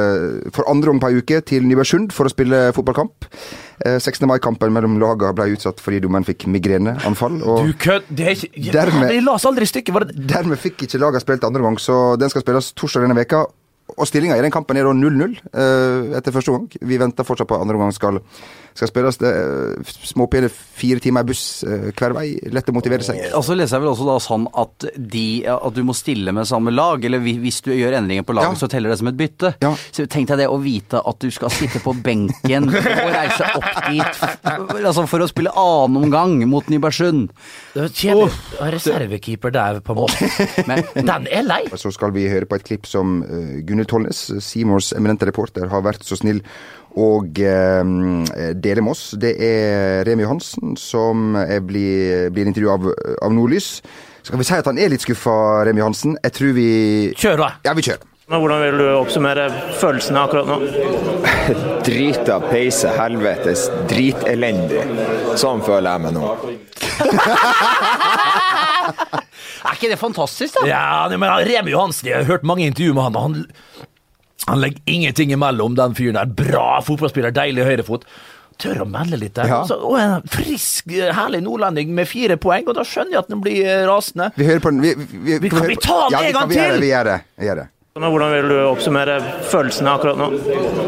for 0.55 0.69
andre 0.71 0.91
gang 0.93 1.03
på 1.03 1.11
ei 1.13 1.21
uke 1.21 1.41
til 1.45 1.67
Nybergsund 1.69 2.13
for 2.15 2.29
å 2.29 2.33
spille 2.33 2.71
fotballkamp. 2.77 3.29
Eh, 3.85 3.99
16. 3.99 4.25
mai-kampen 4.31 4.73
mellom 4.73 4.97
laga 5.03 5.33
ble 5.35 5.51
utsatt 5.57 5.81
fordi 5.83 6.01
dommeren 6.05 6.25
fikk 6.27 6.47
migreneanfall. 6.51 7.41
Og 7.43 7.67
Du 7.69 7.75
kødd. 7.75 8.07
Det 8.09 8.27
er 8.31 8.39
ikke 8.39 8.73
Dermed- 8.73 9.11
Jeg 9.13 9.25
las 9.27 9.45
aldri 9.45 9.67
stykket. 9.67 9.93
Var 9.95 10.05
det 10.09 10.27
dermed 10.31 10.59
fikk 10.59 10.87
ikke 10.87 11.01
laga 11.03 11.21
spilt 11.21 11.45
andre 11.45 11.63
gang, 11.63 11.77
så 11.77 12.17
den 12.19 12.31
skal 12.31 12.43
spilles 12.43 12.73
torsdag 12.73 13.03
denne 13.09 13.19
veka. 13.19 13.45
Og 13.99 14.07
stillinga 14.09 14.39
i 14.39 14.41
den 14.41 14.51
kampen 14.51 14.79
er 14.79 14.85
da 14.87 14.93
0-0 14.97 15.35
eh, 15.53 16.17
etter 16.17 16.33
første 16.33 16.55
gang. 16.55 16.69
Vi 16.81 16.97
venter 16.99 17.27
fortsatt 17.27 17.51
på 17.51 17.59
andre 17.61 17.77
gang 17.77 17.93
skal, 17.93 18.21
skal 18.75 18.91
spilles. 18.91 19.19
Det 19.21 19.31
er 19.31 19.93
småpene 20.11 20.49
fire 20.51 20.99
timer 21.03 21.23
i 21.25 21.29
buss 21.31 21.43
eh, 21.69 21.89
hver 21.95 22.15
vei. 22.17 22.27
Lett 22.55 22.71
å 22.71 22.75
motivere 22.75 23.07
seg. 23.07 23.21
Og 23.39 23.45
så 23.47 23.55
leser 23.57 23.77
jeg 23.79 23.85
vel 23.85 23.93
også 23.93 24.09
da 24.09 24.17
sånn 24.23 24.47
at, 24.65 24.87
de, 24.99 25.27
at 25.51 25.77
du 25.77 25.83
må 25.87 25.95
stille 25.97 26.35
med 26.35 26.49
samme 26.51 26.73
lag, 26.75 27.05
eller 27.07 27.23
hvis 27.23 27.61
du 27.65 27.71
gjør 27.75 27.99
endringer 28.01 28.27
på 28.27 28.35
laget, 28.37 28.57
Ja. 28.57 28.61
så 28.65 28.71
teller 28.71 28.91
det 28.93 28.99
som 29.01 29.11
et 29.11 29.19
bytte. 29.19 29.55
Ja. 29.63 29.73
Så 29.95 30.07
tenk 30.11 30.29
deg 30.33 30.43
det 30.43 30.49
å 30.51 30.59
vite 30.63 31.01
at 31.01 31.21
du 31.23 31.31
skal 31.35 31.53
sitte 31.55 31.81
på 31.85 31.95
benken 32.05 32.69
og 32.75 32.91
reise 33.15 33.47
opp 33.55 33.71
dit 33.89 34.25
altså 34.85 35.05
for 35.11 35.23
å 35.25 35.29
spille 35.31 35.53
annen 35.59 36.03
omgang 36.03 36.37
mot 36.51 36.67
Nybergsund. 36.73 37.31
Kjedelig. 37.75 38.29
Oh, 38.59 38.69
reservekeeper 38.75 39.55
der, 39.55 39.81
på 39.85 39.95
en 39.95 40.01
måte. 40.03 40.29
Men 40.69 40.83
Den 41.11 41.29
er 41.31 41.47
lei. 41.47 41.63
Så 41.79 41.93
skal 41.95 42.13
vi 42.15 42.27
høre 42.31 42.49
på 42.51 42.59
et 42.59 42.67
klipp 42.67 42.89
som 42.91 43.21
uh, 43.23 43.61
Gunhild 43.67 43.91
Tollnes, 43.91 44.25
Seymours 44.45 44.93
eminente 44.97 45.29
reporter, 45.29 45.69
har 45.71 45.85
vært 45.85 46.05
så 46.07 46.19
snill 46.21 46.43
og 47.01 47.41
eh, 47.43 47.83
dele 48.55 48.81
med 48.85 48.93
oss. 48.95 49.05
Det 49.21 49.33
er 49.43 50.05
Remi 50.07 50.23
Johansen 50.27 50.77
som 50.81 51.35
er 51.41 51.61
blir, 51.65 52.31
blir 52.35 52.47
intervjua 52.51 52.73
av, 52.79 52.83
av 53.23 53.31
Nordlys. 53.35 53.69
Skal 54.25 54.39
vi 54.41 54.45
si 54.49 54.55
at 54.57 54.69
han 54.71 54.79
er 54.81 54.89
litt 54.93 55.05
skuffa, 55.05 55.35
Remi 55.69 55.81
Johansen? 55.83 56.13
Jeg 56.23 56.33
tror 56.39 56.53
vi 56.57 56.69
Kjør, 57.19 57.37
da. 57.43 57.49
Ja, 57.67 57.73
vi 57.77 57.83
kjører. 57.85 58.05
Men 58.25 58.41
Hvordan 58.41 58.61
vil 58.63 58.79
du 58.81 58.87
oppsummere 58.97 59.43
følelsene 59.77 60.17
akkurat 60.25 60.47
nå? 60.49 60.57
Drita, 61.85 62.39
peise, 62.49 62.89
helvetes, 62.97 63.67
dritelendig. 63.91 64.81
Sånn 65.37 65.61
føler 65.67 65.91
jeg 65.91 66.01
meg 66.07 66.13
nå. 66.17 66.25
er 69.69 69.75
ikke 69.77 69.93
det 69.93 70.01
fantastisk, 70.01 70.57
da? 70.57 70.63
Ja, 70.71 71.05
men 71.13 71.29
Remi 71.51 71.71
Johansen, 71.75 72.09
jeg 72.09 72.17
har 72.23 72.31
hørt 72.31 72.49
mange 72.49 72.65
intervjuer 72.71 72.97
med 72.97 73.05
han. 73.11 73.17
og 73.19 73.23
Han, 73.27 73.35
han 74.47 74.61
legger 74.61 74.81
ingenting 74.91 75.33
imellom 75.33 75.75
den 75.79 75.95
fyren 75.97 76.19
der. 76.19 76.27
Bra 76.39 76.81
fotballspiller, 76.85 77.33
deilig 77.35 77.65
høyrefot. 77.65 78.05
Tør 78.61 78.85
å 78.85 78.87
melde 78.87 79.17
litt 79.19 79.35
der. 79.35 79.49
Ja. 79.51 79.63
Så, 79.67 79.75
og 79.83 79.97
en 79.99 80.21
frisk, 80.31 80.93
herlig 80.95 81.41
nordlending 81.43 81.91
med 81.97 82.07
fire 82.07 82.37
poeng, 82.39 82.69
og 82.71 82.77
da 82.79 82.85
skjønner 82.87 83.17
jeg 83.17 83.23
at 83.25 83.33
den 83.33 83.41
blir 83.43 83.65
eh, 83.67 83.81
rasende. 83.89 84.29
Vi 84.39 84.47
hører 84.47 84.63
på 84.63 84.71
den. 84.71 84.83
Vi, 84.85 84.93
vi, 85.25 85.39
Vi- 85.43 85.51
kan 85.51 85.67
vi 85.67 85.79
ta 85.83 85.97
den 86.05 86.15
ja, 86.15 86.21
en 86.29 86.37
gang 86.37 86.53
til? 86.53 86.77
Vi 86.85 86.93
gjør 86.93 87.09
det. 87.11 87.17
Vi 87.41 87.49
gjør 87.51 87.63
det. 87.65 87.69
Hvordan 87.95 88.33
vil 88.35 88.49
du 88.51 88.55
oppsummere 88.67 89.17
følelsene 89.51 89.91
akkurat 89.97 90.19
nå? 90.19 90.29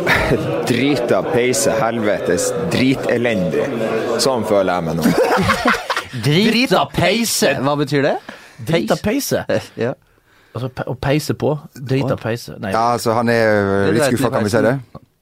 Drita, 0.70 1.20
peise, 1.30 1.74
helvetes, 1.78 2.48
dritelendig. 2.74 3.66
Sånn 4.22 4.42
føler 4.48 4.72
jeg 4.72 4.86
meg 4.88 4.98
nå. 4.98 5.12
Drita 6.26 6.84
peise. 6.94 7.52
Hva 7.62 7.76
betyr 7.78 8.06
det? 8.08 8.16
Drita 8.66 8.96
peise. 9.02 9.44
Ja. 9.86 9.94
Altså, 10.56 10.70
å 10.88 10.94
peise 10.96 11.36
på. 11.38 11.54
Drita 11.76 12.16
peise. 12.20 12.56
Nei, 12.62 12.72
Ja, 12.72 12.86
altså, 12.96 13.12
han 13.16 13.28
er 13.32 13.50
uh, 13.60 13.90
litt 13.92 14.00
Det 14.02 14.12
skuffa, 14.14 14.30
kan 14.32 14.46
vi 14.46 14.52
si 14.54 14.62
det? 14.64 14.76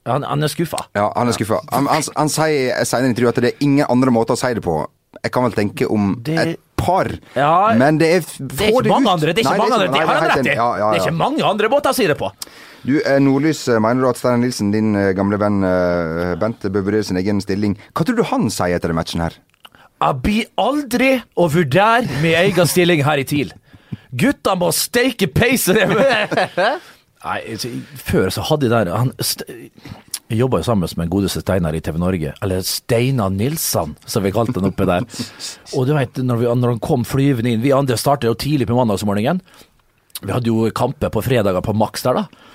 han, 0.07 0.23
han 0.23 0.43
er 0.45 0.51
skuffa. 0.53 0.83
Ja, 0.95 1.09
han 1.15 1.31
er 1.31 1.35
skuffa. 1.35 1.59
Han, 1.73 1.89
han, 1.91 2.05
han 2.15 2.29
sier 2.31 2.85
senere 2.87 3.09
i 3.09 3.13
intervjuet 3.15 3.35
at 3.35 3.43
det 3.43 3.51
er 3.55 3.65
ingen 3.65 3.89
andre 3.89 4.13
måter 4.15 4.37
å 4.37 4.39
si 4.39 4.53
det 4.55 4.63
på 4.65 4.77
Jeg 5.23 5.31
kan 5.33 5.45
vel 5.47 5.55
tenke 5.57 5.87
om 5.91 6.13
Det- 6.23 6.37
et 6.43 6.59
par, 6.75 7.07
Ja, 7.35 7.73
men 7.79 7.97
det 7.97 8.09
er 8.11 8.21
Det 8.37 8.67
er 8.67 8.75
ikke 8.75 8.91
mange 8.91 9.09
andre. 9.09 9.33
Det 9.33 9.41
er 9.45 9.49
ikke 9.49 9.57
mange 9.63 9.73
andre. 9.79 9.87
Det 9.91 10.01
har 10.05 10.19
han 10.19 10.29
rett 10.29 10.45
i. 10.45 10.55
Ja, 10.55 10.69
ja, 10.77 10.91
Det 10.91 10.99
er 11.01 11.05
ikke 11.07 11.17
mange 11.17 11.43
andre 11.47 11.69
måter 11.71 11.89
å 11.93 11.95
si 11.97 12.05
det 12.07 12.17
på. 12.19 12.29
Du, 12.85 12.99
eh, 13.01 13.17
Nordlys, 13.19 13.67
eh, 13.67 13.79
mener 13.81 14.03
du 14.03 14.09
at 14.09 14.19
Steinar 14.19 14.37
Nilsen, 14.43 14.71
din 14.71 14.95
eh, 14.95 15.11
gamle 15.17 15.39
venn 15.41 15.63
eh, 15.65 16.35
Bent, 16.37 16.61
bør 16.69 16.83
vurdere 16.85 17.03
sin 17.07 17.17
egen 17.17 17.41
stilling? 17.41 17.73
Hva 17.95 18.05
tror 18.05 18.19
du 18.19 18.23
han 18.29 18.49
sier 18.53 18.75
etter 18.75 18.91
den 18.93 18.99
matchen 18.99 19.23
her? 19.25 19.33
Jeg 20.03 20.21
blir 20.21 20.45
aldri 20.61 21.23
å 21.39 21.47
vurdere 21.49 22.05
min 22.21 22.35
egen 22.43 22.67
stilling 22.69 23.01
her 23.07 23.17
i 23.17 23.23
TIL. 23.25 23.53
Gutta 24.15 24.55
må 24.59 24.71
steike 24.75 25.29
peiset! 25.33 25.79
Nei, 27.25 27.39
altså, 27.55 27.71
før 28.05 28.29
så 28.33 28.43
hadde 28.45 28.67
jeg 28.67 28.73
der 28.73 28.91
han, 28.93 29.11
jobba 30.29 30.59
jo 30.61 30.67
sammen 30.67 30.89
med 30.97 31.07
en 31.07 31.13
godeste 31.13 31.41
Steinar 31.41 31.75
i 31.77 31.81
TV 31.81 31.97
Norge. 32.01 32.33
Eller 32.45 32.61
Steinar 32.65 33.31
Nilsson, 33.33 33.95
som 34.05 34.25
vi 34.25 34.33
kalte 34.33 34.59
han 34.59 34.69
oppe 34.69 34.85
der. 34.89 35.05
Og 35.73 35.87
du 35.89 35.95
vet, 35.97 36.21
når, 36.21 36.41
vi, 36.41 36.49
når 36.49 36.75
han 36.75 36.83
kom 36.83 37.05
flyvende 37.07 37.53
inn 37.53 37.63
Vi 37.65 37.73
andre 37.75 37.97
startet 37.97 38.29
jo 38.29 38.37
tidlig 38.37 38.69
på 38.69 38.77
mandagsmorgenen. 38.77 39.41
Vi 40.21 40.31
hadde 40.31 40.51
jo 40.51 40.69
kamper 40.75 41.11
på 41.13 41.23
fredager 41.25 41.65
på 41.65 41.75
Max 41.77 42.05
der, 42.05 42.21
da. 42.21 42.51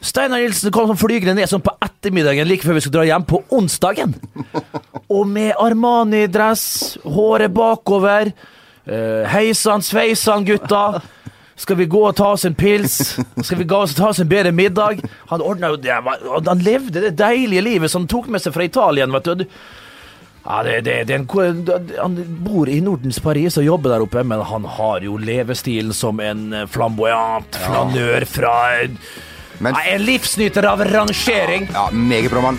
Steinar 0.00 0.40
Nilsen 0.40 0.72
kom 0.72 0.88
som 0.88 0.96
flygende 0.96 1.36
ned 1.36 1.50
sånn 1.50 1.64
på 1.64 1.74
ettermiddagen 1.84 2.48
like 2.48 2.64
før 2.64 2.78
vi 2.78 2.82
skulle 2.84 3.02
dra 3.02 3.08
hjem 3.10 3.26
på 3.28 3.42
onsdagen. 3.52 4.14
Og 5.12 5.28
med 5.28 5.52
Armani-dress, 5.60 6.64
håret 7.04 7.52
bakover. 7.52 8.32
Uh, 8.88 9.26
heisan 9.28 9.82
sveisann, 9.84 10.44
gutta. 10.48 11.00
Skal 11.60 11.76
vi 11.76 11.84
gå 11.92 12.00
og 12.08 12.14
ta 12.16 12.30
oss 12.32 12.46
en 12.48 12.54
pils? 12.56 12.94
Skal 13.44 13.58
vi 13.60 13.66
gå 13.68 13.82
og 13.84 13.92
ta 13.92 14.08
oss 14.08 14.22
en 14.22 14.28
bedre 14.30 14.52
middag? 14.56 15.02
Han 15.28 15.42
ordna 15.44 15.74
jo 15.74 15.76
det. 15.76 15.92
Han 16.48 16.64
levde 16.64 17.02
det 17.04 17.10
deilige 17.20 17.64
livet 17.66 17.92
som 17.92 18.06
han 18.06 18.08
tok 18.08 18.30
med 18.32 18.40
seg 18.40 18.54
fra 18.56 18.64
Italia. 18.64 19.04
Vet 19.12 19.28
du. 19.42 19.44
Ja, 20.40 20.62
det, 20.64 20.78
det, 20.86 20.94
det 21.10 21.18
er 21.18 21.20
en, 21.20 21.68
han 21.98 22.16
bor 22.40 22.68
i 22.72 22.78
Nordens 22.80 23.20
Paris 23.20 23.58
og 23.60 23.66
jobber 23.66 23.92
der 23.92 24.06
oppe, 24.06 24.22
men 24.24 24.40
han 24.48 24.64
har 24.78 25.04
jo 25.04 25.18
levestilen 25.20 25.92
som 25.92 26.20
en 26.24 26.62
flamboyant 26.72 27.60
flanør 27.66 28.24
fra 28.24 28.54
Men- 29.60 29.76
ja, 29.76 29.82
En 29.92 30.04
livsnyter 30.08 30.64
av 30.64 30.80
rangering. 30.88 31.68
Ja, 31.74 31.90
meget 31.92 32.30
bra 32.32 32.40
mann. 32.40 32.58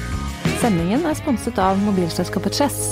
Sendingen 0.62 1.02
er 1.10 1.18
sponset 1.18 1.58
av 1.58 1.82
mobilselskapet 1.82 2.62
Chess. 2.62 2.92